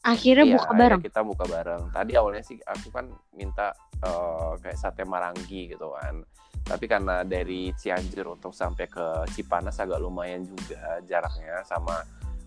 akhirnya 0.00 0.44
Iya, 0.48 0.54
buka 0.56 0.70
bareng. 0.72 1.00
kita 1.04 1.20
buka 1.20 1.44
bareng. 1.44 1.82
Tadi 1.92 2.12
awalnya 2.16 2.40
sih 2.40 2.56
aku 2.64 2.88
kan 2.88 3.12
minta 3.36 3.76
eh, 4.00 4.52
kayak 4.64 4.80
sate 4.80 5.04
marangi 5.04 5.68
gitu 5.68 5.92
kan. 5.92 6.24
Tapi 6.64 6.88
karena 6.88 7.28
dari 7.28 7.76
Cianjur 7.76 8.40
untuk 8.40 8.56
sampai 8.56 8.88
ke 8.88 9.28
Cipanas 9.36 9.76
agak 9.84 10.00
lumayan 10.00 10.48
juga 10.48 10.96
jaraknya 11.04 11.60
sama 11.68 12.00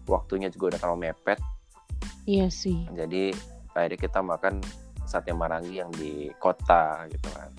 waktunya 0.10 0.50
juga 0.50 0.74
udah 0.74 0.80
terlalu 0.82 1.00
mepet. 1.14 1.38
Iya 2.28 2.50
sih. 2.50 2.84
jadi 2.92 3.32
akhirnya 3.78 4.00
kita 4.10 4.20
makan 4.26 4.60
sate 5.08 5.32
marangi 5.32 5.80
yang 5.80 5.90
di 5.96 6.28
kota 6.38 7.08
gitu 7.08 7.28
kan. 7.32 7.52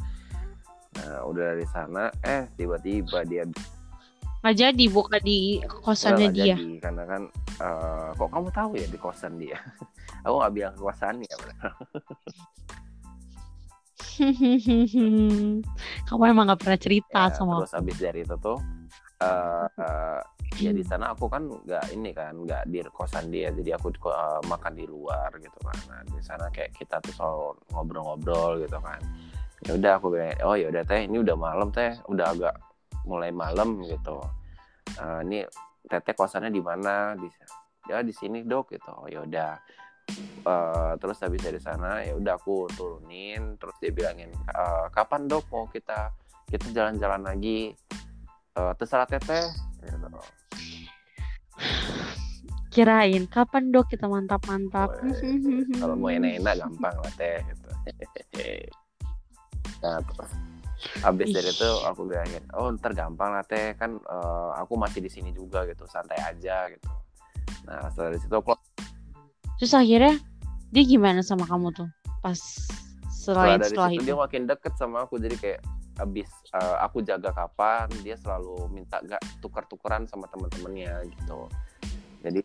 Nah 0.98 1.24
udah 1.24 1.56
dari 1.56 1.66
sana 1.66 2.12
eh 2.20 2.46
tiba-tiba 2.54 3.24
dia 3.24 3.42
Nggak 4.38 4.54
jadi 4.54 4.84
buka 4.86 5.18
di 5.18 5.58
kosannya 5.82 6.30
nggak 6.30 6.34
dia. 6.38 6.54
jadi 6.54 6.68
karena 6.78 7.02
kan 7.04 7.22
eh, 7.58 8.08
kok 8.14 8.30
kamu 8.30 8.48
tahu 8.54 8.70
ya 8.78 8.86
di 8.86 8.98
kosan 8.98 9.34
dia? 9.34 9.58
Aku 10.24 10.38
nggak 10.38 10.54
bilang 10.54 10.72
ke 10.74 10.82
kosannya 10.84 11.26
Kamu 16.08 16.22
emang 16.24 16.50
gak 16.50 16.60
pernah 16.62 16.78
cerita 16.80 17.20
Ya, 17.28 17.34
sama 17.34 17.62
terus 17.62 17.74
habis 17.74 17.96
dari 17.98 18.22
itu 18.22 18.34
tuh 18.38 18.58
eh 19.18 19.66
eh, 19.78 20.20
ya 20.58 20.74
di 20.74 20.82
sana 20.82 21.14
aku 21.14 21.30
kan 21.30 21.46
nggak 21.46 21.94
ini 21.94 22.10
kan 22.10 22.34
nggak 22.34 22.66
di 22.66 22.82
kosan 22.90 23.30
dia 23.30 23.54
jadi 23.54 23.78
aku 23.78 23.94
eh, 23.94 24.40
makan 24.50 24.72
di 24.74 24.84
luar 24.84 25.30
gitu 25.38 25.58
kan. 25.62 25.78
Nah, 25.86 26.00
di 26.02 26.20
sana 26.22 26.50
kayak 26.50 26.74
kita 26.74 26.98
tuh 26.98 27.14
selalu 27.14 27.54
ngobrol-ngobrol 27.70 28.52
gitu 28.66 28.78
kan. 28.82 28.98
Ya 29.66 29.74
udah 29.74 29.92
aku 29.98 30.06
bilang 30.14 30.34
oh 30.46 30.54
ya 30.58 30.70
udah 30.70 30.82
teh 30.82 31.06
ini 31.06 31.22
udah 31.22 31.36
malam 31.38 31.70
teh. 31.70 31.94
Udah 32.10 32.34
agak 32.34 32.54
mulai 33.06 33.30
malam 33.30 33.78
gitu. 33.86 34.18
Eh, 34.98 35.20
ini 35.26 35.38
teteh 35.86 36.14
kosannya 36.18 36.50
di 36.50 36.62
mana? 36.62 37.14
Di 37.14 37.30
ya 37.88 38.02
di 38.02 38.12
sini 38.12 38.42
dok 38.42 38.74
gitu. 38.74 38.90
Oh 38.90 39.06
ya 39.06 39.22
udah. 39.22 39.52
Eh, 40.42 40.92
terus 40.98 41.20
habis 41.22 41.40
dari 41.44 41.60
sana 41.62 42.02
ya 42.02 42.18
udah 42.18 42.34
aku 42.34 42.66
turunin. 42.74 43.54
Terus 43.56 43.76
dia 43.78 43.90
bilangin 43.94 44.30
"Eh, 44.34 44.86
kapan 44.90 45.30
dok 45.30 45.46
mau 45.54 45.70
kita 45.70 46.10
kita 46.48 46.72
jalan-jalan 46.72 47.28
lagi 47.28 47.76
Eh, 48.58 48.72
terserah 48.74 49.06
teteh 49.06 49.54
gitu. 49.86 50.08
Kirain 52.74 53.24
kapan 53.30 53.70
dok? 53.70 53.86
Kita 53.86 54.10
mantap-mantap. 54.10 54.98
Weh, 55.06 55.62
kalau 55.78 55.94
mau 55.94 56.10
enak-enak 56.10 56.54
gampang 56.58 56.96
lah 56.98 57.12
teh 57.14 57.38
gitu. 57.46 57.68
nah 59.82 60.02
terus. 60.02 60.30
Habis 61.02 61.34
dari 61.34 61.50
itu 61.50 61.70
aku 61.90 62.06
bilangin 62.06 62.38
oh 62.54 62.70
ntar 62.74 62.94
gampang 62.98 63.30
lah 63.34 63.46
teh. 63.46 63.78
Kan 63.78 64.02
eh, 64.02 64.50
aku 64.58 64.74
masih 64.74 65.06
di 65.06 65.10
sini 65.10 65.30
juga 65.30 65.62
gitu. 65.70 65.86
Santai 65.86 66.18
aja 66.18 66.66
gitu. 66.66 66.90
Nah 67.70 67.86
setelah 67.94 68.10
dari 68.14 68.20
situ 68.26 68.34
aku 68.34 68.58
Terus 69.58 69.74
akhirnya 69.74 70.14
dia 70.74 70.84
gimana 70.86 71.22
sama 71.22 71.46
kamu 71.46 71.74
tuh? 71.74 71.90
Pas 72.22 72.38
setelah 73.10 73.54
selain 73.54 73.58
dari 73.62 73.70
setelah 73.70 73.90
situ 73.90 74.02
itu? 74.02 74.06
dia 74.06 74.16
makin 74.18 74.42
deket 74.50 74.74
sama 74.78 75.06
aku. 75.06 75.18
Jadi 75.18 75.34
kayak 75.38 75.62
abis 75.98 76.30
eh, 76.54 76.76
aku 76.82 77.02
jaga 77.02 77.30
kapan 77.34 77.86
dia 78.06 78.16
selalu 78.16 78.70
minta 78.70 79.02
gak 79.04 79.20
tukar-tukeran 79.42 80.06
sama 80.06 80.26
teman-temannya 80.30 81.10
gitu. 81.14 81.50
Jadi 82.22 82.42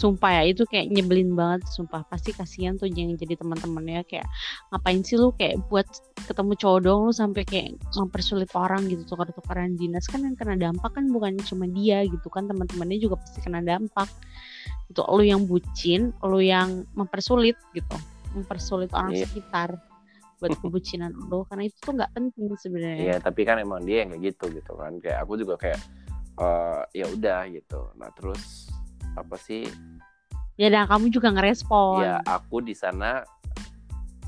Sumpah 0.00 0.32
ya 0.32 0.48
itu 0.48 0.64
kayak 0.64 0.96
nyebelin 0.96 1.36
banget 1.36 1.68
sumpah. 1.68 2.00
Pasti 2.08 2.32
kasihan 2.32 2.72
tuh 2.80 2.88
yang 2.88 3.20
jadi 3.20 3.36
teman-temannya 3.36 4.00
kayak 4.08 4.24
ngapain 4.72 5.04
sih 5.04 5.20
lu 5.20 5.28
kayak 5.36 5.60
buat 5.68 5.84
ketemu 6.24 6.56
cowok 6.56 6.80
dong 6.88 7.00
lu 7.04 7.12
sampai 7.12 7.44
kayak 7.44 7.76
mempersulit 7.92 8.48
orang 8.56 8.88
gitu 8.88 9.04
tukar-tukaran 9.04 9.76
dinas 9.76 10.08
kan 10.08 10.24
yang 10.24 10.40
kena 10.40 10.56
dampak 10.56 10.96
kan 10.96 11.04
bukan 11.12 11.36
cuma 11.44 11.68
dia 11.68 12.00
gitu 12.08 12.32
kan. 12.32 12.48
Teman-temannya 12.48 12.96
juga 12.96 13.20
pasti 13.20 13.44
kena 13.44 13.60
dampak. 13.60 14.08
Itu 14.88 15.04
lu 15.04 15.20
yang 15.20 15.44
bucin 15.44 16.16
lu 16.24 16.40
yang 16.40 16.88
mempersulit 16.96 17.60
gitu. 17.76 17.96
Mempersulit 18.32 18.88
orang 18.96 19.12
Iya. 19.12 19.28
sekitar 19.28 19.84
buat 20.40 20.56
kebucinan 20.56 21.12
lu 21.28 21.44
karena 21.44 21.68
itu 21.68 21.76
tuh 21.84 21.92
nggak 21.92 22.10
penting 22.16 22.48
sebenarnya 22.56 23.04
Iya, 23.12 23.16
tapi 23.20 23.44
kan 23.44 23.60
emang 23.60 23.84
dia 23.84 24.02
yang 24.02 24.16
kayak 24.16 24.22
gitu 24.32 24.44
gitu 24.56 24.72
kan. 24.72 24.96
Kayak 24.98 25.18
aku 25.28 25.32
juga 25.36 25.54
kayak 25.60 25.80
eh 26.40 26.82
ya 26.96 27.06
udah 27.12 27.40
gitu. 27.52 27.92
Nah, 28.00 28.08
terus 28.16 28.72
apa 29.14 29.36
sih? 29.36 29.68
ya 30.60 30.68
dan 30.68 30.84
kamu 30.84 31.08
juga 31.08 31.32
ngerespon 31.32 32.04
Ya 32.04 32.20
aku 32.28 32.60
di 32.60 32.76
sana 32.76 33.24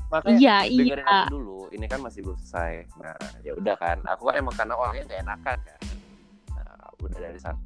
makanya 0.09 0.37
iya 0.41 0.57
dengerin 0.65 1.05
iya 1.05 1.25
aku 1.25 1.33
dulu. 1.33 1.59
Ini 1.73 1.85
kan 1.89 1.99
masih 2.01 2.25
belum 2.25 2.37
selesai. 2.41 2.85
Nah, 3.01 3.17
ya 3.41 3.53
udah 3.57 3.75
kan. 3.77 3.97
Aku 4.05 4.29
kan 4.29 4.41
emang 4.41 4.53
karena 4.53 4.73
orangnya 4.77 5.09
gak 5.09 5.21
enakan 5.25 5.57
kan. 5.61 5.81
Nah, 6.53 6.89
udah 7.01 7.17
dari 7.17 7.39
sana. 7.41 7.57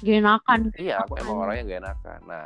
gak 0.00 0.16
enakan 0.24 0.58
Iya, 0.76 1.04
aku 1.04 1.12
emang 1.20 1.36
orangnya 1.44 1.62
gak 1.68 1.80
enakan. 1.84 2.20
Nah, 2.24 2.44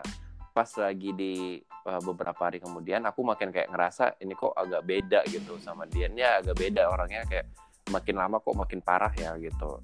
pas 0.55 0.71
lagi 0.79 1.11
di 1.11 1.59
eh, 1.67 2.01
beberapa 2.07 2.39
hari 2.47 2.63
kemudian 2.63 3.03
aku 3.11 3.27
makin 3.27 3.51
kayak 3.51 3.75
ngerasa 3.75 4.23
ini 4.23 4.39
kok 4.39 4.55
agak 4.55 4.87
beda 4.87 5.27
gitu 5.27 5.59
sama 5.59 5.83
dia. 5.91 6.07
Dia 6.07 6.39
agak 6.39 6.55
beda 6.55 6.87
orangnya 6.87 7.27
kayak 7.27 7.51
makin 7.91 8.15
lama 8.15 8.39
kok 8.39 8.55
makin 8.55 8.79
parah 8.79 9.11
ya 9.19 9.35
gitu. 9.43 9.83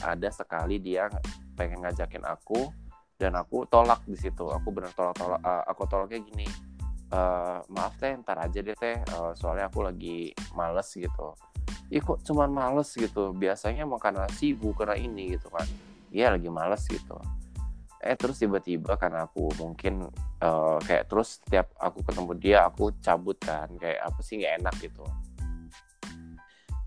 Ada 0.00 0.32
sekali 0.32 0.80
dia 0.80 1.12
pengen 1.52 1.84
ngajakin 1.84 2.24
aku 2.24 2.72
dan 3.20 3.36
aku 3.36 3.68
tolak 3.68 4.00
di 4.08 4.16
situ. 4.16 4.48
Aku 4.48 4.72
bener 4.72 4.88
tolak-tolak. 4.96 5.44
eh, 5.44 5.64
aku 5.68 5.82
tolaknya 5.84 6.24
gini. 6.24 6.48
"Eh, 7.12 7.58
maaf 7.68 8.00
teh, 8.00 8.16
ntar 8.24 8.40
aja 8.40 8.58
deh 8.64 8.72
teh. 8.72 8.96
Eh, 8.96 9.32
soalnya 9.36 9.68
aku 9.68 9.84
lagi 9.84 10.32
males 10.56 10.88
gitu. 10.96 11.36
Ih 11.92 12.00
kok 12.00 12.24
cuman 12.24 12.48
males 12.48 12.88
gitu. 12.96 13.36
Biasanya 13.36 13.84
emang 13.84 14.00
karena 14.00 14.24
sibuk 14.32 14.80
karena 14.80 14.96
ini 14.96 15.36
gitu 15.36 15.52
kan. 15.52 15.68
Iya 16.08 16.32
lagi 16.32 16.48
males 16.48 16.88
gitu 16.88 17.20
eh 18.00 18.16
terus 18.16 18.40
tiba-tiba 18.40 18.96
karena 18.96 19.28
aku 19.28 19.52
mungkin 19.60 20.08
eh, 20.40 20.78
kayak 20.88 21.04
terus 21.08 21.36
setiap 21.44 21.68
aku 21.76 22.00
ketemu 22.00 22.32
dia 22.40 22.58
aku 22.64 22.96
cabut 23.04 23.36
kan 23.36 23.68
kayak 23.76 24.00
apa 24.00 24.20
sih 24.24 24.40
nggak 24.40 24.54
enak 24.64 24.74
gitu 24.80 25.04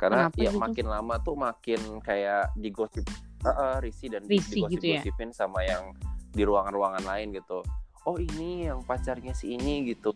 karena 0.02 0.28
Kenapa 0.28 0.36
ya 0.42 0.50
gitu? 0.52 0.60
makin 0.60 0.86
lama 0.90 1.16
tuh 1.22 1.36
makin 1.38 1.82
kayak 2.02 2.50
digosip 2.58 3.06
eh, 3.46 3.50
eh, 3.50 3.76
risih 3.80 4.10
dan 4.10 4.26
Risih 4.26 4.66
gitu 4.68 4.86
ya? 4.90 5.00
digosip-gosipin 5.06 5.30
sama 5.32 5.62
yang 5.64 5.94
di 6.34 6.42
ruangan-ruangan 6.44 7.06
lain 7.06 7.30
gitu 7.38 7.62
oh 8.04 8.18
ini 8.18 8.68
yang 8.68 8.82
pacarnya 8.84 9.32
si 9.38 9.54
ini 9.54 9.94
gitu 9.94 10.12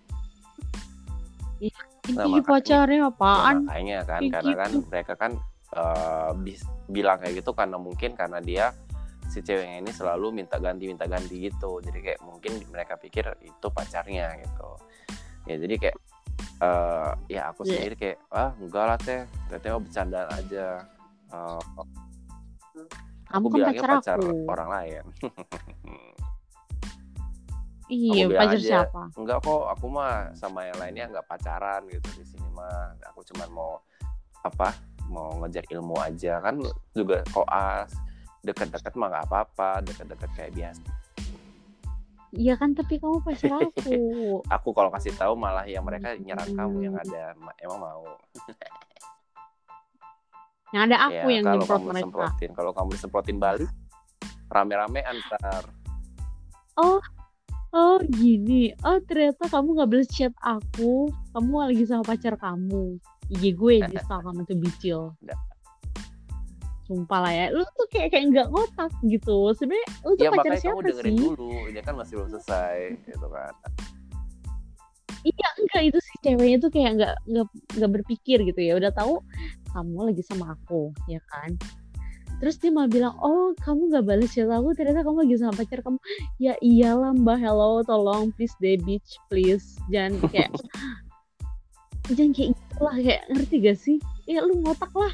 ini 1.61 2.39
Nah, 2.39 2.41
pacarnya 2.41 2.99
Ya, 3.03 3.09
apaan 3.11 3.55
makanya 3.67 3.99
kan 4.07 4.21
Kayak 4.23 4.33
karena 4.39 4.53
kan 4.55 4.69
gitu. 4.71 4.79
mereka 4.89 5.13
kan 5.13 5.31
eh, 5.75 6.31
bis- 6.41 6.69
bilang 6.87 7.17
kayak 7.19 7.43
gitu 7.43 7.51
karena 7.51 7.77
mungkin 7.77 8.11
karena 8.15 8.39
dia 8.39 8.71
si 9.27 9.39
ceweknya 9.39 9.77
ini 9.79 9.91
selalu 9.91 10.31
minta 10.33 10.57
ganti 10.57 10.85
minta 10.85 11.03
ganti 11.03 11.35
gitu 11.41 11.79
jadi 11.79 11.99
kayak 12.01 12.19
mungkin 12.21 12.63
mereka 12.67 12.95
pikir 12.95 13.27
itu 13.39 13.67
pacarnya 13.67 14.35
gitu 14.37 14.69
ya 15.45 15.55
jadi 15.57 15.75
kayak 15.77 15.97
uh, 16.59 17.11
ya 17.27 17.41
aku 17.47 17.63
Iya. 17.63 17.71
sendiri 17.73 17.95
kayak 17.95 18.17
ah 18.29 18.51
enggak 18.55 18.85
lah 18.85 18.97
teh 18.97 19.21
teteh 19.47 19.69
mah 19.69 19.81
bercandaan 19.81 20.29
aja 20.33 20.67
Uh, 21.27 21.59
Kamu 23.27 23.35
aku 23.35 23.47
kan 23.49 23.55
bilangnya 23.59 23.81
pacar 23.83 23.99
pacar 23.99 24.15
aku. 24.17 24.31
orang 24.47 24.69
lain 24.71 25.03
Iya, 27.87 28.27
pacar 28.29 28.51
aja. 28.51 28.59
siapa? 28.59 29.01
enggak 29.15 29.39
kok 29.39 29.63
aku 29.69 29.85
mah 29.87 30.31
sama 30.33 30.67
yang 30.67 30.75
lainnya 30.77 31.07
enggak 31.07 31.23
pacaran 31.25 31.87
gitu 31.87 32.07
di 32.15 32.25
sini 32.25 32.47
mah 32.51 32.95
aku 33.07 33.23
cuma 33.25 33.47
mau 33.47 33.79
apa 34.39 34.75
mau 35.07 35.39
ngejar 35.39 35.63
ilmu 35.67 35.95
aja 35.97 36.39
kan 36.39 36.59
juga 36.91 37.23
koas 37.31 37.91
deket-deket 38.47 38.93
mah 38.95 39.11
nggak 39.11 39.25
apa-apa 39.27 39.83
deket-deket 39.83 40.29
kayak 40.35 40.53
biasa 40.55 40.83
Iya 42.35 42.59
kan, 42.59 42.75
tapi 42.75 42.99
kamu 42.99 43.23
pacar 43.23 43.55
aku. 43.71 43.95
aku 44.51 44.69
kalau 44.75 44.91
kasih 44.91 45.15
tahu 45.15 45.39
malah 45.39 45.63
yang 45.63 45.87
mereka 45.87 46.11
nyerang 46.19 46.51
kamu 46.59 46.91
yang 46.91 46.95
ada 46.99 47.31
Ma- 47.39 47.55
emang 47.63 47.79
mau 47.79 48.03
Yang 50.75 50.83
ada 50.91 50.97
aku 51.07 51.27
ya 51.31 51.39
yang 51.39 51.45
kalau 51.47 51.63
kamu 51.63 51.87
mereka. 51.87 52.03
semprotin 52.03 52.51
kalau 52.51 52.71
kamu 52.75 52.89
disemprotin 52.99 53.37
balik 53.39 53.71
rame-rame 54.51 55.07
antar 55.07 55.63
Oh 57.77 58.01
gini, 58.09 58.73
oh 58.81 58.97
ternyata 59.05 59.45
kamu 59.51 59.77
gak 59.77 59.89
balas 59.91 60.09
chat 60.09 60.33
aku, 60.41 61.11
kamu 61.35 61.53
lagi 61.67 61.83
sama 61.85 62.01
pacar 62.01 62.33
kamu. 62.39 62.97
IG 63.29 63.53
gue 63.53 63.85
di 63.85 63.97
stalk 64.01 64.25
sama 64.25 64.41
tuh 64.47 64.57
bicil. 64.57 65.13
Sumpah 66.87 67.19
lah 67.19 67.33
ya, 67.35 67.45
lu 67.51 67.67
tuh 67.75 67.87
kayak 67.91 68.15
kayak 68.15 68.25
nggak 68.31 68.47
ngotak 68.47 68.91
gitu. 69.03 69.51
Sebenarnya 69.59 69.87
lu 70.07 70.11
tuh 70.15 70.23
ya 70.23 70.31
pacar 70.31 70.39
makanya 70.39 70.55
kamu 70.55 70.63
siapa 70.63 70.81
dengerin 70.87 71.11
sih? 71.11 71.19
dulu 71.19 71.51
ini 71.67 71.79
kan 71.83 71.93
masih 71.99 72.13
belum 72.15 72.29
selesai 72.31 72.77
gitu 73.11 73.27
kan 73.27 73.53
Iya 75.27 75.49
enggak 75.59 75.83
itu 75.91 75.99
si 75.99 76.13
ceweknya 76.23 76.57
tuh 76.63 76.71
kayak 76.71 76.91
nggak 76.95 77.15
nggak 77.27 77.47
nggak 77.75 77.91
berpikir 77.99 78.37
gitu 78.47 78.61
ya. 78.63 78.79
Udah 78.79 78.95
tahu 78.95 79.19
kamu 79.75 80.13
lagi 80.13 80.23
sama 80.23 80.55
aku, 80.55 80.95
ya 81.11 81.19
kan? 81.27 81.59
Terus 82.37 82.61
dia 82.61 82.69
malah 82.69 82.89
bilang, 82.89 83.17
oh 83.17 83.57
kamu 83.65 83.89
gak 83.97 84.05
balas 84.05 84.29
chat 84.29 84.45
aku, 84.45 84.69
ternyata 84.77 85.01
kamu 85.01 85.25
lagi 85.25 85.35
sama 85.41 85.57
pacar 85.57 85.81
kamu. 85.81 85.97
Ya 86.37 86.53
iyalah 86.61 87.17
mbak, 87.17 87.41
hello, 87.41 87.81
tolong 87.81 88.29
please 88.37 88.53
deh 88.61 88.77
bitch, 88.77 89.17
please. 89.25 89.81
Jangan 89.89 90.21
kayak, 90.29 90.53
jangan 92.15 92.31
kayak 92.37 92.49
gitu 92.53 92.77
lah, 92.77 92.95
kayak 93.01 93.23
ngerti 93.33 93.55
gak 93.57 93.77
sih? 93.81 93.97
Ya 94.29 94.45
lu 94.45 94.53
ngotak 94.61 94.93
lah, 94.93 95.09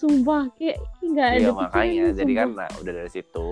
sumpah, 0.00 0.48
kayak 0.56 0.80
nggak 1.04 1.28
ada 1.28 1.38
Iya 1.38 1.50
makanya 1.52 2.04
jadi 2.16 2.32
kan 2.34 2.48
sumpah. 2.48 2.64
nah, 2.64 2.70
udah 2.80 2.92
dari 2.96 3.10
situ 3.10 3.50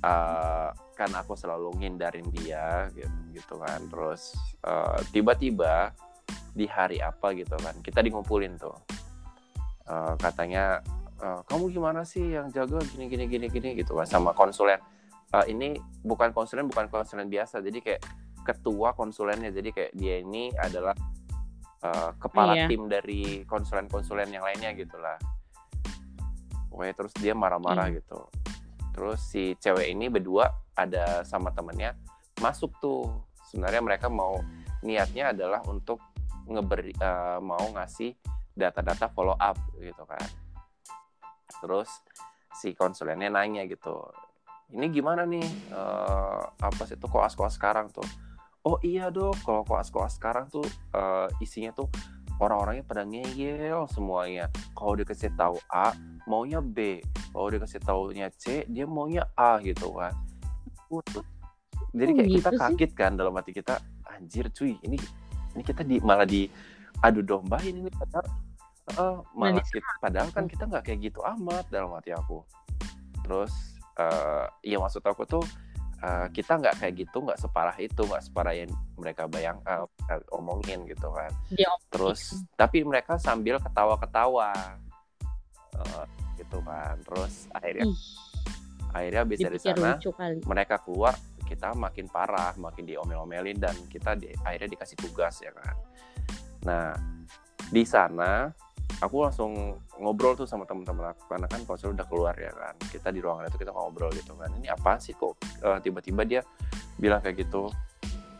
eh 0.00 0.68
kan 0.96 1.10
aku 1.12 1.36
selalu 1.36 1.76
ngindarin 1.76 2.24
dia 2.32 2.88
gitu, 2.96 3.12
gitu 3.36 3.54
kan. 3.60 3.84
Terus 3.86 4.32
eh, 4.64 4.98
tiba-tiba 5.12 5.92
di 6.56 6.64
hari 6.64 7.04
apa 7.04 7.36
gitu 7.36 7.52
kan 7.60 7.76
kita 7.84 8.00
di 8.00 8.08
ngumpulin 8.08 8.56
tuh. 8.56 8.72
Eh, 9.84 10.14
katanya 10.16 10.80
eh, 11.20 11.40
kamu 11.44 11.68
gimana 11.68 12.00
sih 12.02 12.24
yang 12.32 12.48
jaga 12.48 12.80
gini 12.88 13.12
gini 13.12 13.28
gini 13.28 13.46
gini? 13.46 13.68
Gitu 13.76 13.92
kan 13.92 14.08
sama 14.08 14.32
konsulen. 14.32 14.80
Eh, 15.36 15.52
ini 15.52 15.76
bukan 16.00 16.32
konsulen 16.32 16.64
bukan 16.64 16.88
konsulen 16.88 17.28
biasa. 17.28 17.60
Jadi 17.60 17.78
kayak 17.84 18.02
ketua 18.48 18.96
konsulennya. 18.96 19.52
Jadi 19.52 19.68
kayak 19.76 19.92
dia 19.92 20.24
ini 20.24 20.48
adalah 20.56 20.96
eh, 21.84 22.10
kepala 22.16 22.56
Iya. 22.56 22.66
tim 22.72 22.88
dari 22.88 23.44
konsulen-konsulen 23.44 24.32
yang 24.32 24.40
lainnya 24.40 24.72
gitulah 24.72 25.20
pokoknya 26.76 26.92
terus 26.92 27.12
dia 27.16 27.32
marah-marah 27.32 27.88
Iya. 27.88 28.04
gitu. 28.04 28.20
Terus 28.92 29.20
si 29.24 29.56
cewek 29.56 29.88
ini 29.88 30.12
berdua 30.12 30.52
ada 30.76 31.24
sama 31.24 31.48
temennya 31.56 31.96
masuk 32.44 32.76
tuh. 32.76 33.24
Sebenarnya 33.48 33.80
mereka 33.80 34.12
mau 34.12 34.36
niatnya 34.84 35.32
adalah 35.32 35.64
untuk 35.64 36.04
ngeberi 36.44 36.92
eh, 36.92 37.40
mau 37.40 37.64
ngasih 37.72 38.12
data-data 38.52 39.08
follow 39.08 39.32
up 39.40 39.56
gitu 39.80 40.04
kan. 40.04 40.20
Terus 41.64 41.88
si 42.52 42.76
konsulennya 42.76 43.32
nanya 43.32 43.64
gitu 43.64 44.04
ini 44.66 44.90
gimana 44.90 45.24
nih 45.24 45.46
eh, 45.72 46.42
apa 46.60 46.82
sih 46.84 47.00
tuh 47.00 47.08
koas-koas 47.08 47.56
sekarang 47.56 47.88
tuh? 47.88 48.04
Oh 48.66 48.76
iya 48.84 49.08
dok. 49.08 49.40
Kalau 49.46 49.64
koas-koas 49.64 50.20
sekarang 50.20 50.52
tuh 50.52 50.66
eh, 50.92 51.28
isinya 51.40 51.72
tuh 51.72 51.88
orang-orangnya 52.42 52.84
pada 52.84 53.02
ngeyel 53.08 53.88
semuanya. 53.88 54.52
Kalau 54.76 54.94
dikasih 54.96 55.32
tahu 55.36 55.56
A 55.72 55.96
maunya 56.28 56.60
B. 56.60 57.00
Kalau 57.32 57.48
dikasih 57.48 57.80
taunya 57.82 58.28
C 58.34 58.64
dia 58.68 58.84
maunya 58.84 59.24
A 59.38 59.58
gitu 59.62 59.92
kan. 59.96 60.12
Waduh. 60.92 61.24
jadi 61.96 62.10
Kok 62.12 62.18
kayak 62.20 62.30
kita 62.30 62.50
gitu 62.52 62.60
kaget 62.60 62.92
kan 62.92 63.12
dalam 63.16 63.32
hati 63.34 63.50
kita 63.56 63.80
anjir 64.04 64.46
cuy 64.52 64.76
ini 64.84 65.00
ini 65.56 65.62
kita 65.64 65.80
di 65.80 65.96
malah 66.04 66.28
di 66.28 66.44
adu 67.00 67.24
dombain 67.24 67.72
ini 67.72 67.88
padahal 67.88 68.26
eh, 68.92 69.16
malah 69.32 69.60
Nah, 69.60 69.64
kita, 69.64 69.90
padahal 69.98 70.28
kan 70.30 70.44
kita 70.44 70.68
nggak 70.68 70.84
kayak 70.84 70.98
gitu 71.08 71.20
amat 71.24 71.64
dalam 71.72 71.90
hati 71.96 72.12
aku. 72.12 72.44
Terus 73.24 73.52
eh 73.96 74.44
ya 74.60 74.76
maksud 74.76 75.00
aku 75.00 75.24
tuh 75.24 75.44
eh, 76.02 76.26
kita 76.32 76.58
nggak 76.60 76.74
kayak 76.82 76.94
gitu 77.06 77.24
nggak 77.24 77.38
separah 77.40 77.76
itu 77.80 78.02
nggak 78.04 78.24
separah 78.24 78.54
yang 78.56 78.70
mereka 78.96 79.24
bayang 79.28 79.60
eh, 79.64 79.84
omongin 80.34 80.84
gitu 80.88 81.08
kan. 81.12 81.32
Dia 81.52 81.70
terus 81.88 82.44
tapi 82.56 82.82
mereka 82.84 83.16
sambil 83.16 83.60
ketawa-ketawa. 83.60 84.52
Eh, 85.76 86.04
gitu 86.36 86.60
kan. 86.62 86.96
Terus 87.02 87.48
akhirnya 87.50 87.84
Ih, 87.88 87.98
akhirnya 88.92 89.20
habis 89.24 89.38
dari 89.40 89.58
sana 89.60 89.96
mereka 90.44 90.76
keluar 90.80 91.16
kita 91.46 91.72
makin 91.78 92.10
parah 92.10 92.52
makin 92.58 92.84
diomel-omelin 92.84 93.56
dan 93.56 93.74
kita 93.86 94.18
di, 94.18 94.34
akhirnya 94.42 94.76
dikasih 94.76 94.96
tugas 94.98 95.40
ya 95.40 95.52
kan. 95.54 95.76
Nah 96.66 96.90
di 97.70 97.82
sana 97.86 98.50
aku 99.00 99.26
langsung 99.26 99.78
ngobrol 99.96 100.36
tuh 100.36 100.44
sama 100.44 100.68
teman-teman 100.68 101.12
aku 101.16 101.24
karena 101.28 101.46
kan 101.48 101.60
konsul 101.64 101.96
udah 101.96 102.06
keluar 102.08 102.34
ya 102.36 102.52
kan 102.52 102.74
kita 102.92 103.08
di 103.08 103.20
ruangan 103.24 103.48
itu 103.48 103.58
kita 103.60 103.72
ngobrol 103.72 104.12
gitu 104.12 104.36
kan. 104.36 104.52
Ini 104.60 104.72
apa 104.72 105.00
sih 105.00 105.16
kok 105.16 105.36
eh, 105.64 105.78
tiba-tiba 105.80 106.22
dia 106.28 106.40
bilang 107.00 107.20
kayak 107.24 107.48
gitu. 107.48 107.72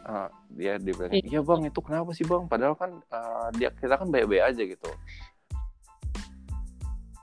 Ah, 0.07 0.31
dia 0.55 0.79
dia 0.79 0.92
bilang 0.95 1.12
iya 1.12 1.40
bang 1.42 1.61
itu 1.66 1.81
kenapa 1.83 2.11
sih 2.14 2.23
bang? 2.29 2.47
Padahal 2.47 2.75
kan 2.79 3.01
eh, 3.01 3.49
dia 3.57 3.69
kita 3.73 3.97
kan 3.97 4.09
baik-baik 4.12 4.45
aja 4.45 4.62
gitu. 4.62 4.90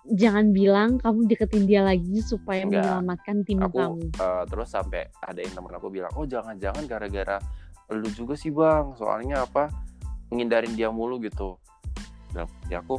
Jangan 0.04 0.52
bilang 0.52 1.00
kamu 1.00 1.32
deketin 1.32 1.64
dia 1.64 1.80
lagi 1.80 2.20
supaya 2.20 2.68
Enggak. 2.68 2.84
menyelamatkan 2.84 3.36
tim 3.48 3.64
aku 3.64 3.78
kamu. 3.80 4.04
eh, 4.20 4.44
terus 4.52 4.68
sampai 4.68 5.08
ada 5.24 5.40
yang 5.40 5.54
temen 5.56 5.72
aku 5.72 5.88
bilang 5.88 6.12
oh 6.20 6.28
jangan-jangan 6.28 6.84
gara-gara 6.90 7.38
lu 7.94 8.10
juga 8.12 8.36
sih 8.36 8.52
bang. 8.52 8.92
Soalnya 9.00 9.48
apa 9.48 9.72
ngindarin 10.34 10.76
dia 10.76 10.92
mulu 10.92 11.22
gitu. 11.24 11.56
Dalam 12.34 12.50
hati 12.50 12.76
aku 12.76 12.98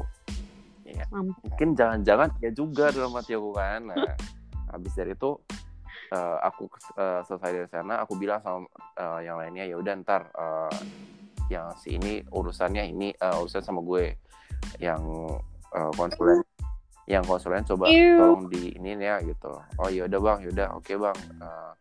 ya 0.94 1.06
mungkin 1.10 1.74
jangan-jangan 1.74 2.28
dia 2.38 2.50
juga 2.54 2.94
dalam 2.94 3.10
hati 3.18 3.34
aku 3.34 3.50
kan. 3.50 3.90
Nah 3.90 4.14
habis 4.70 4.94
dari 4.94 5.14
itu 5.14 5.34
eh, 6.14 6.38
aku 6.42 6.70
eh, 6.98 7.20
selesai 7.26 7.50
dari 7.50 7.68
sana 7.68 8.02
aku 8.02 8.14
bilang 8.14 8.38
sama 8.42 8.66
eh, 8.94 9.26
yang 9.26 9.36
lainnya 9.42 9.66
ya 9.66 9.76
udah 9.78 9.92
ntar 10.06 10.30
eh, 10.30 10.78
yang 11.52 11.74
si 11.76 11.98
ini 11.98 12.22
urusannya 12.30 12.88
ini 12.88 13.10
eh, 13.14 13.36
urusan 13.42 13.62
sama 13.62 13.82
gue. 13.82 14.14
Yang 14.80 15.02
eh, 15.74 15.92
konsulen 15.98 16.40
yang 17.04 17.20
konsulen 17.28 17.60
coba 17.68 17.92
Ew. 17.92 18.16
tolong 18.16 18.46
di 18.48 18.72
ini 18.78 18.96
ya 18.96 19.20
gitu. 19.20 19.52
Oh 19.76 19.90
yaudah 19.90 20.20
bang 20.22 20.38
yaudah 20.46 20.68
oke 20.78 20.92
bang. 20.94 21.18
Eh, 21.42 21.72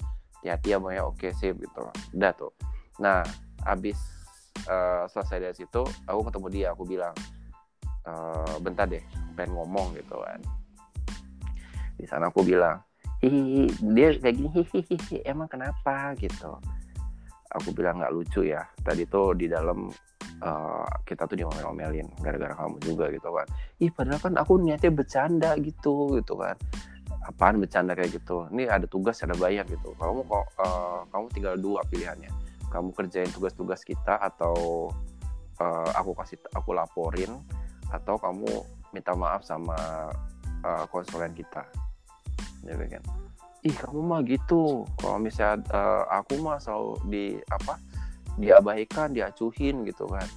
hati-hati 0.41 0.67
ya 0.73 0.78
bang 0.82 0.93
ya. 0.97 1.04
Oke 1.08 1.28
sip 1.32 1.56
gitu. 1.62 1.82
Udah 2.17 2.32
tuh. 2.36 2.52
Nah 2.99 3.23
abis 3.63 3.97
eh, 4.67 5.04
selesai 5.08 5.39
dari 5.39 5.56
situ 5.56 5.82
aku 6.10 6.19
ketemu 6.28 6.47
dia 6.52 6.67
aku 6.76 6.84
bilang 6.84 7.15
"Eh, 8.04 8.56
bentar 8.60 8.84
deh 8.84 9.00
pengen 9.39 9.56
ngomong 9.56 9.96
gitu 9.96 10.20
kan. 10.20 10.39
Di 11.96 12.04
sana 12.04 12.28
aku 12.28 12.44
bilang 12.44 12.84
hihihi 13.24 13.80
dia 13.96 14.12
kayak 14.20 14.36
gini 14.36 14.62
hihihi 14.76 15.18
emang 15.24 15.48
kenapa? 15.48 16.12
gitu. 16.20 16.60
Aku 17.56 17.72
bilang 17.72 18.04
nggak 18.04 18.12
lucu 18.12 18.44
ya 18.44 18.68
tadi 18.84 19.08
tuh 19.08 19.32
di 19.39 19.48
dalam 19.48 19.88
eh, 20.44 20.88
kita 21.08 21.24
tuh 21.32 21.39
diomel-omelin 21.39 22.12
gara-gara 22.20 22.52
kamu 22.52 22.76
juga 22.84 23.08
gitu 23.08 23.30
kan. 23.32 23.48
Ih 23.80 23.88
padahal 23.88 24.20
kan 24.20 24.34
aku 24.36 24.60
niatnya 24.60 24.92
bercanda 24.92 25.56
gitu 25.63 26.20
gitu 26.20 26.36
kan. 26.36 26.60
Apaan 27.24 27.63
bercanda 27.63 27.96
kayak 27.96 28.20
gitu? 28.20 28.52
Ini 28.52 28.68
ada 28.68 28.84
tugas 28.84 29.24
ada 29.24 29.32
bayar 29.39 29.63
gitu. 29.72 29.96
Kamu 29.96 30.28
kok 30.28 30.46
eh, 30.60 31.00
kamu 31.08 31.26
tinggal 31.32 31.56
dua 31.56 31.80
pilihannya. 31.88 32.32
Kamu 32.68 32.92
kerjain 32.92 33.32
tugas-tugas 33.32 33.80
kita 33.88 34.20
atau 34.20 34.92
eh, 35.56 35.92
aku 35.96 36.12
kasih 36.20 36.36
aku 36.52 36.76
laporin 36.76 37.32
atau 37.93 38.17
kamu 38.17 38.49
minta 38.89 39.13
maaf 39.13 39.45
sama 39.45 39.77
eh, 40.65 40.86
konsulen 40.89 41.32
kita. 41.38 41.62
Ya 42.65 42.73
kan 42.75 43.06
ih 43.63 43.75
kamu 43.75 43.99
mah 44.03 44.21
gitu. 44.27 44.84
Kalau 44.99 45.17
misalnya 45.17 45.63
eh, 45.71 46.03
aku 46.12 46.43
mah 46.43 46.60
selalu 46.60 46.99
di 47.08 47.25
apa 47.47 47.79
diabaikan 48.36 49.15
diacuhin 49.15 49.88
gitu 49.88 50.06
kan. 50.12 50.27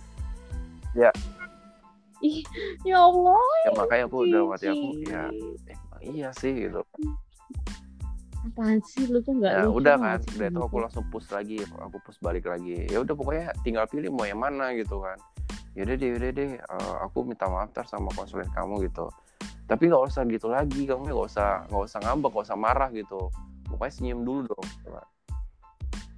Ih, 2.25 2.41
ya 2.81 3.05
Allah. 3.05 3.45
ya 3.69 3.71
makanya 3.77 4.05
aku 4.09 4.25
dalam 4.25 4.49
hati 4.49 4.73
aku 4.73 4.89
ya 5.05 5.29
emang 5.69 6.01
iya 6.01 6.29
sih 6.33 6.53
gitu. 6.57 6.81
Apaan 8.47 8.81
sih 8.89 9.05
lu 9.11 9.21
tuh 9.21 9.37
nggak 9.37 9.53
Nah, 9.53 9.67
lucu 9.69 9.85
udah 9.85 9.95
kan, 10.01 10.19
udah 10.23 10.49
itu 10.49 10.61
aku 10.65 10.77
langsung 10.81 11.05
push 11.13 11.29
lagi, 11.35 11.61
aku 11.67 11.99
push 12.01 12.17
balik 12.25 12.49
lagi. 12.49 12.89
Ya 12.89 13.05
udah 13.05 13.13
pokoknya 13.13 13.53
tinggal 13.67 13.85
pilih 13.91 14.15
mau 14.15 14.25
yang 14.25 14.41
mana 14.41 14.73
gitu 14.73 15.03
kan. 15.03 15.19
Yaudah 15.77 15.95
deh, 15.95 16.09
yaudah 16.17 16.31
deh, 16.33 16.51
eh, 16.57 16.95
aku 17.05 17.29
minta 17.29 17.45
maaf 17.53 17.69
ntar 17.71 17.85
sama 17.85 18.09
konsulen 18.17 18.49
kamu 18.51 18.89
gitu. 18.89 19.13
Tapi 19.69 19.93
nggak 19.93 20.03
usah 20.09 20.23
gitu 20.25 20.49
lagi, 20.49 20.89
kamu 20.89 21.11
nggak 21.13 21.29
usah 21.29 21.69
nggak 21.69 21.85
usah 21.85 21.99
ngambek, 22.01 22.31
nggak 22.33 22.47
usah 22.49 22.59
marah 22.59 22.89
gitu. 22.97 23.29
Pokoknya 23.69 23.93
senyum 23.93 24.21
dulu 24.25 24.41
dong. 24.57 24.67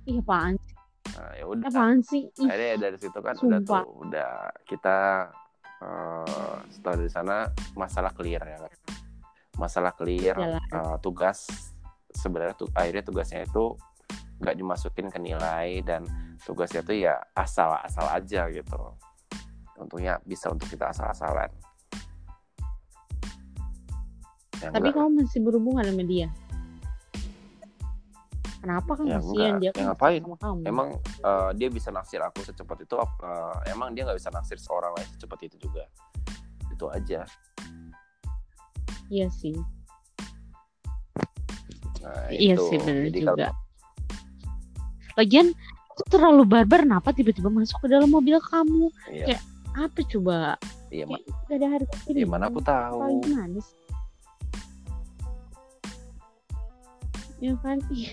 Ih 0.07 0.21
apaan 0.23 0.55
sih? 0.63 0.75
Nah, 1.19 1.33
ya 1.35 1.45
udah. 1.49 1.67
Apaan 1.69 1.99
sih? 2.05 2.23
Ih, 2.39 2.47
Akhirnya 2.49 2.77
dari 2.79 2.97
situ 3.01 3.19
kan 3.19 3.35
udah 3.35 3.61
Sumpah. 3.61 3.83
tuh, 3.83 3.89
udah 4.07 4.33
kita 4.63 4.99
eh, 5.79 6.55
setelah 6.71 6.97
dari 7.03 7.11
sana 7.11 7.37
masalah 7.75 8.13
clear 8.15 8.43
ya 8.45 8.59
kan. 8.63 8.73
Masalah 9.59 9.93
clear, 9.97 10.37
Jalan. 10.39 10.63
eh, 10.63 10.97
tugas 11.03 11.51
sebenarnya 12.15 12.55
tuh 12.57 12.69
akhirnya 12.73 13.05
tugasnya 13.05 13.43
itu 13.43 13.75
nggak 14.39 14.55
dimasukin 14.55 15.07
ke 15.11 15.19
nilai 15.19 15.83
dan 15.83 16.07
tugasnya 16.47 16.81
tuh 16.87 16.95
ya 16.95 17.19
asal-asal 17.35 18.07
aja 18.13 18.47
gitu. 18.55 18.81
Untungnya 19.79 20.19
bisa 20.23 20.51
untuk 20.51 20.67
kita 20.67 20.91
asal-asalan. 20.91 21.49
Ya, 24.59 24.75
tapi 24.75 24.91
enggak. 24.91 24.99
kamu 24.99 25.23
masih 25.23 25.41
berhubungan 25.41 25.87
sama 25.87 26.03
dia? 26.03 26.29
Kenapa 28.59 28.91
kan 28.99 29.07
Ya, 29.07 29.23
kasihan 29.23 29.55
dia 29.57 29.71
Ya, 29.71 29.73
kan 29.73 29.83
ngapain? 29.87 30.19
sama 30.21 30.37
kamu? 30.37 30.61
emang 30.67 30.89
eh, 30.99 31.51
dia 31.55 31.69
bisa 31.71 31.95
naksir 31.95 32.19
aku 32.19 32.43
secepat 32.43 32.83
itu 32.83 32.95
eh, 32.99 33.55
emang 33.71 33.95
dia 33.95 34.03
nggak 34.03 34.19
bisa 34.19 34.35
naksir 34.35 34.59
seorang 34.59 34.91
lain 34.99 35.07
secepat 35.15 35.47
itu 35.47 35.57
juga 35.63 35.87
itu 36.69 36.87
aja 36.91 37.23
Iya 39.09 39.31
sih. 39.33 39.57
nah, 42.03 42.29
Iya 42.29 42.55
itu. 42.59 42.65
sih 42.67 42.79
Jadi 43.09 43.19
juga. 43.25 43.47
kalau 43.49 43.57
Lagian 45.17 45.49
itu 45.89 46.03
terlalu 46.11 46.43
barbar 46.45 46.83
kenapa 46.83 47.11
tiba-tiba 47.11 47.49
masuk 47.49 47.79
ke 47.83 47.89
dalam 47.89 48.07
mobil 48.07 48.39
kamu? 48.39 48.91
iya, 49.09 49.25
Kayak 49.25 49.43
Apa 49.79 50.01
coba? 50.11 50.59
iya, 50.91 51.07
ma- 51.07 51.23
gak 51.47 51.57
ada 51.63 51.69
harga 51.79 51.95
diri. 52.11 52.25
iya, 52.25 52.27
mana 52.27 52.51
aku 52.51 52.59
tahu 52.59 53.23
gimana 53.23 53.59
sih? 53.63 53.79
Ya 57.39 57.55
kan? 57.63 57.79
Ih. 57.95 58.11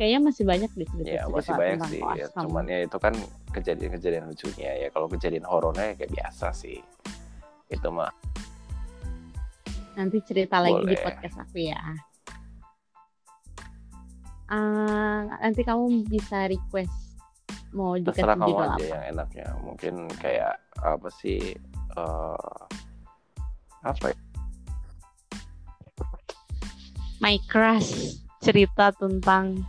Kayaknya 0.00 0.20
masih 0.30 0.44
banyak 0.46 0.70
deh 0.78 0.86
cerita-cerita 0.86 1.26
ya 1.26 1.32
masih 1.32 1.52
banyak 1.58 1.78
sih 1.90 2.02
ya, 2.14 2.26
cuman 2.38 2.64
ya 2.70 2.78
itu 2.86 2.98
kan 3.02 3.14
kejadian-kejadian 3.50 4.30
lucunya 4.30 4.70
ya 4.86 4.88
kalau 4.94 5.10
kejadian 5.10 5.42
horornya 5.42 5.96
kayak 5.98 6.12
biasa 6.14 6.54
sih 6.54 6.78
itu 7.66 7.88
mah 7.90 8.12
Nanti 9.96 10.20
cerita 10.22 10.60
lagi 10.60 10.76
di 10.84 10.92
Boleh. 10.92 11.02
podcast 11.02 11.36
aku 11.40 11.56
ya. 11.72 11.80
Ah, 14.46 15.24
nanti 15.40 15.64
kamu 15.64 16.04
bisa 16.06 16.44
request 16.46 17.05
mau 17.76 17.92
terserah 18.00 18.34
dikasih 18.34 18.40
kamu 18.40 18.48
judul 18.48 18.64
aja 18.64 18.72
apa. 18.72 18.84
yang 18.88 19.04
enaknya 19.12 19.46
mungkin 19.60 19.94
kayak 20.16 20.54
apa 20.80 21.08
sih 21.20 21.52
eh, 21.92 22.60
apa 23.84 24.06
ya? 24.10 24.18
My 27.20 27.36
Crush 27.48 28.16
cerita 28.40 28.92
tentang 28.96 29.60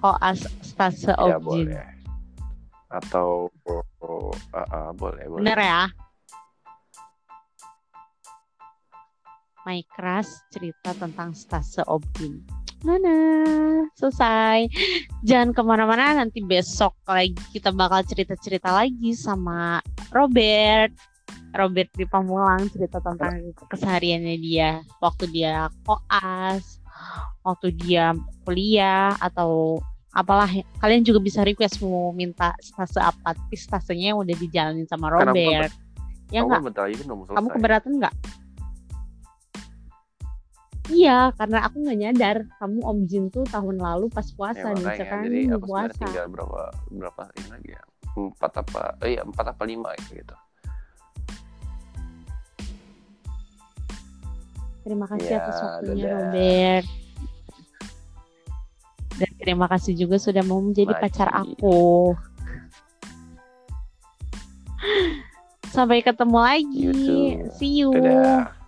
koas 0.00 0.44
stase 0.60 1.16
ya 1.16 1.40
objin. 1.40 1.72
boleh 1.72 1.88
atau 2.94 3.50
ah, 4.54 4.66
ah, 4.70 4.90
boleh 4.94 5.26
boleh 5.26 5.42
Bener 5.42 5.58
ya? 5.58 5.82
My 9.64 9.80
Crush 9.88 10.30
cerita 10.52 10.92
tentang 10.92 11.32
stase 11.32 11.80
objin. 11.88 12.44
Nana, 12.84 13.16
selesai. 13.96 14.68
Jangan 15.24 15.56
ke 15.56 15.62
mana-mana, 15.64 16.20
nanti 16.20 16.44
besok 16.44 16.92
lagi 17.08 17.32
kita 17.56 17.72
bakal 17.72 18.04
cerita-cerita 18.04 18.68
lagi 18.68 19.16
sama 19.16 19.80
Robert. 20.12 20.92
Robert 21.54 21.88
di 21.96 22.04
Pamulang 22.04 22.68
cerita 22.68 23.00
tentang 23.00 23.40
kesehariannya 23.72 24.36
dia. 24.36 24.84
Waktu 25.00 25.32
dia 25.32 25.72
koas, 25.88 26.82
waktu 27.40 27.72
dia 27.72 28.12
kuliah 28.44 29.16
atau 29.16 29.80
apalah. 30.12 30.50
Kalian 30.84 31.08
juga 31.08 31.24
bisa 31.24 31.40
request 31.40 31.80
mau 31.80 32.12
minta 32.12 32.52
stase 32.60 33.00
apa. 33.00 33.32
Tapi 33.32 33.54
stasenya 33.56 34.12
yang 34.12 34.20
udah 34.20 34.36
dijalanin 34.36 34.84
sama 34.84 35.08
Robert. 35.08 35.72
ya 36.32 36.40
belum 36.42 36.72
selesai. 36.72 37.36
kamu 37.36 37.48
keberatan 37.52 37.92
nggak 38.00 38.14
iya 40.92 41.32
karena 41.32 41.64
aku 41.64 41.76
nggak 41.80 41.98
nyadar. 41.98 42.36
Kamu 42.60 42.78
Om 42.84 42.98
Jin 43.08 43.24
tuh 43.32 43.44
tahun 43.48 43.80
lalu 43.80 44.12
pas 44.12 44.26
ya, 44.28 44.34
puasa 44.36 44.66
nih 44.72 44.84
makanya. 44.84 44.98
sekarang 45.00 45.24
jadi 45.24 45.40
aku 45.56 45.66
puasa. 45.68 46.04
tinggal 46.04 46.26
berapa 46.28 46.60
berapa 46.92 47.22
ini 47.40 47.48
lagi 47.48 47.70
ya? 47.72 47.82
Empat 48.14 48.52
apa 48.60 48.82
eh 49.02 49.08
iya 49.16 49.22
empat 49.24 49.46
apa 49.56 49.62
lima 49.64 49.90
gitu. 50.12 50.36
Terima 54.84 55.06
kasih 55.08 55.30
Ya, 55.32 55.40
atas 55.40 55.56
waktunya 55.64 56.04
dadah. 56.04 56.12
Robert. 56.20 56.86
Dan 59.14 59.30
terima 59.40 59.66
kasih 59.70 59.92
juga 59.96 60.16
sudah 60.20 60.42
mau 60.44 60.60
menjadi 60.60 60.92
Maki. 60.92 61.02
pacar 61.08 61.28
aku. 61.32 62.12
Sampai 65.72 66.04
ketemu 66.04 66.38
lagi. 66.38 66.82
You 66.84 66.92
see 67.56 67.72
you. 67.80 67.90
Dadah 67.96 68.63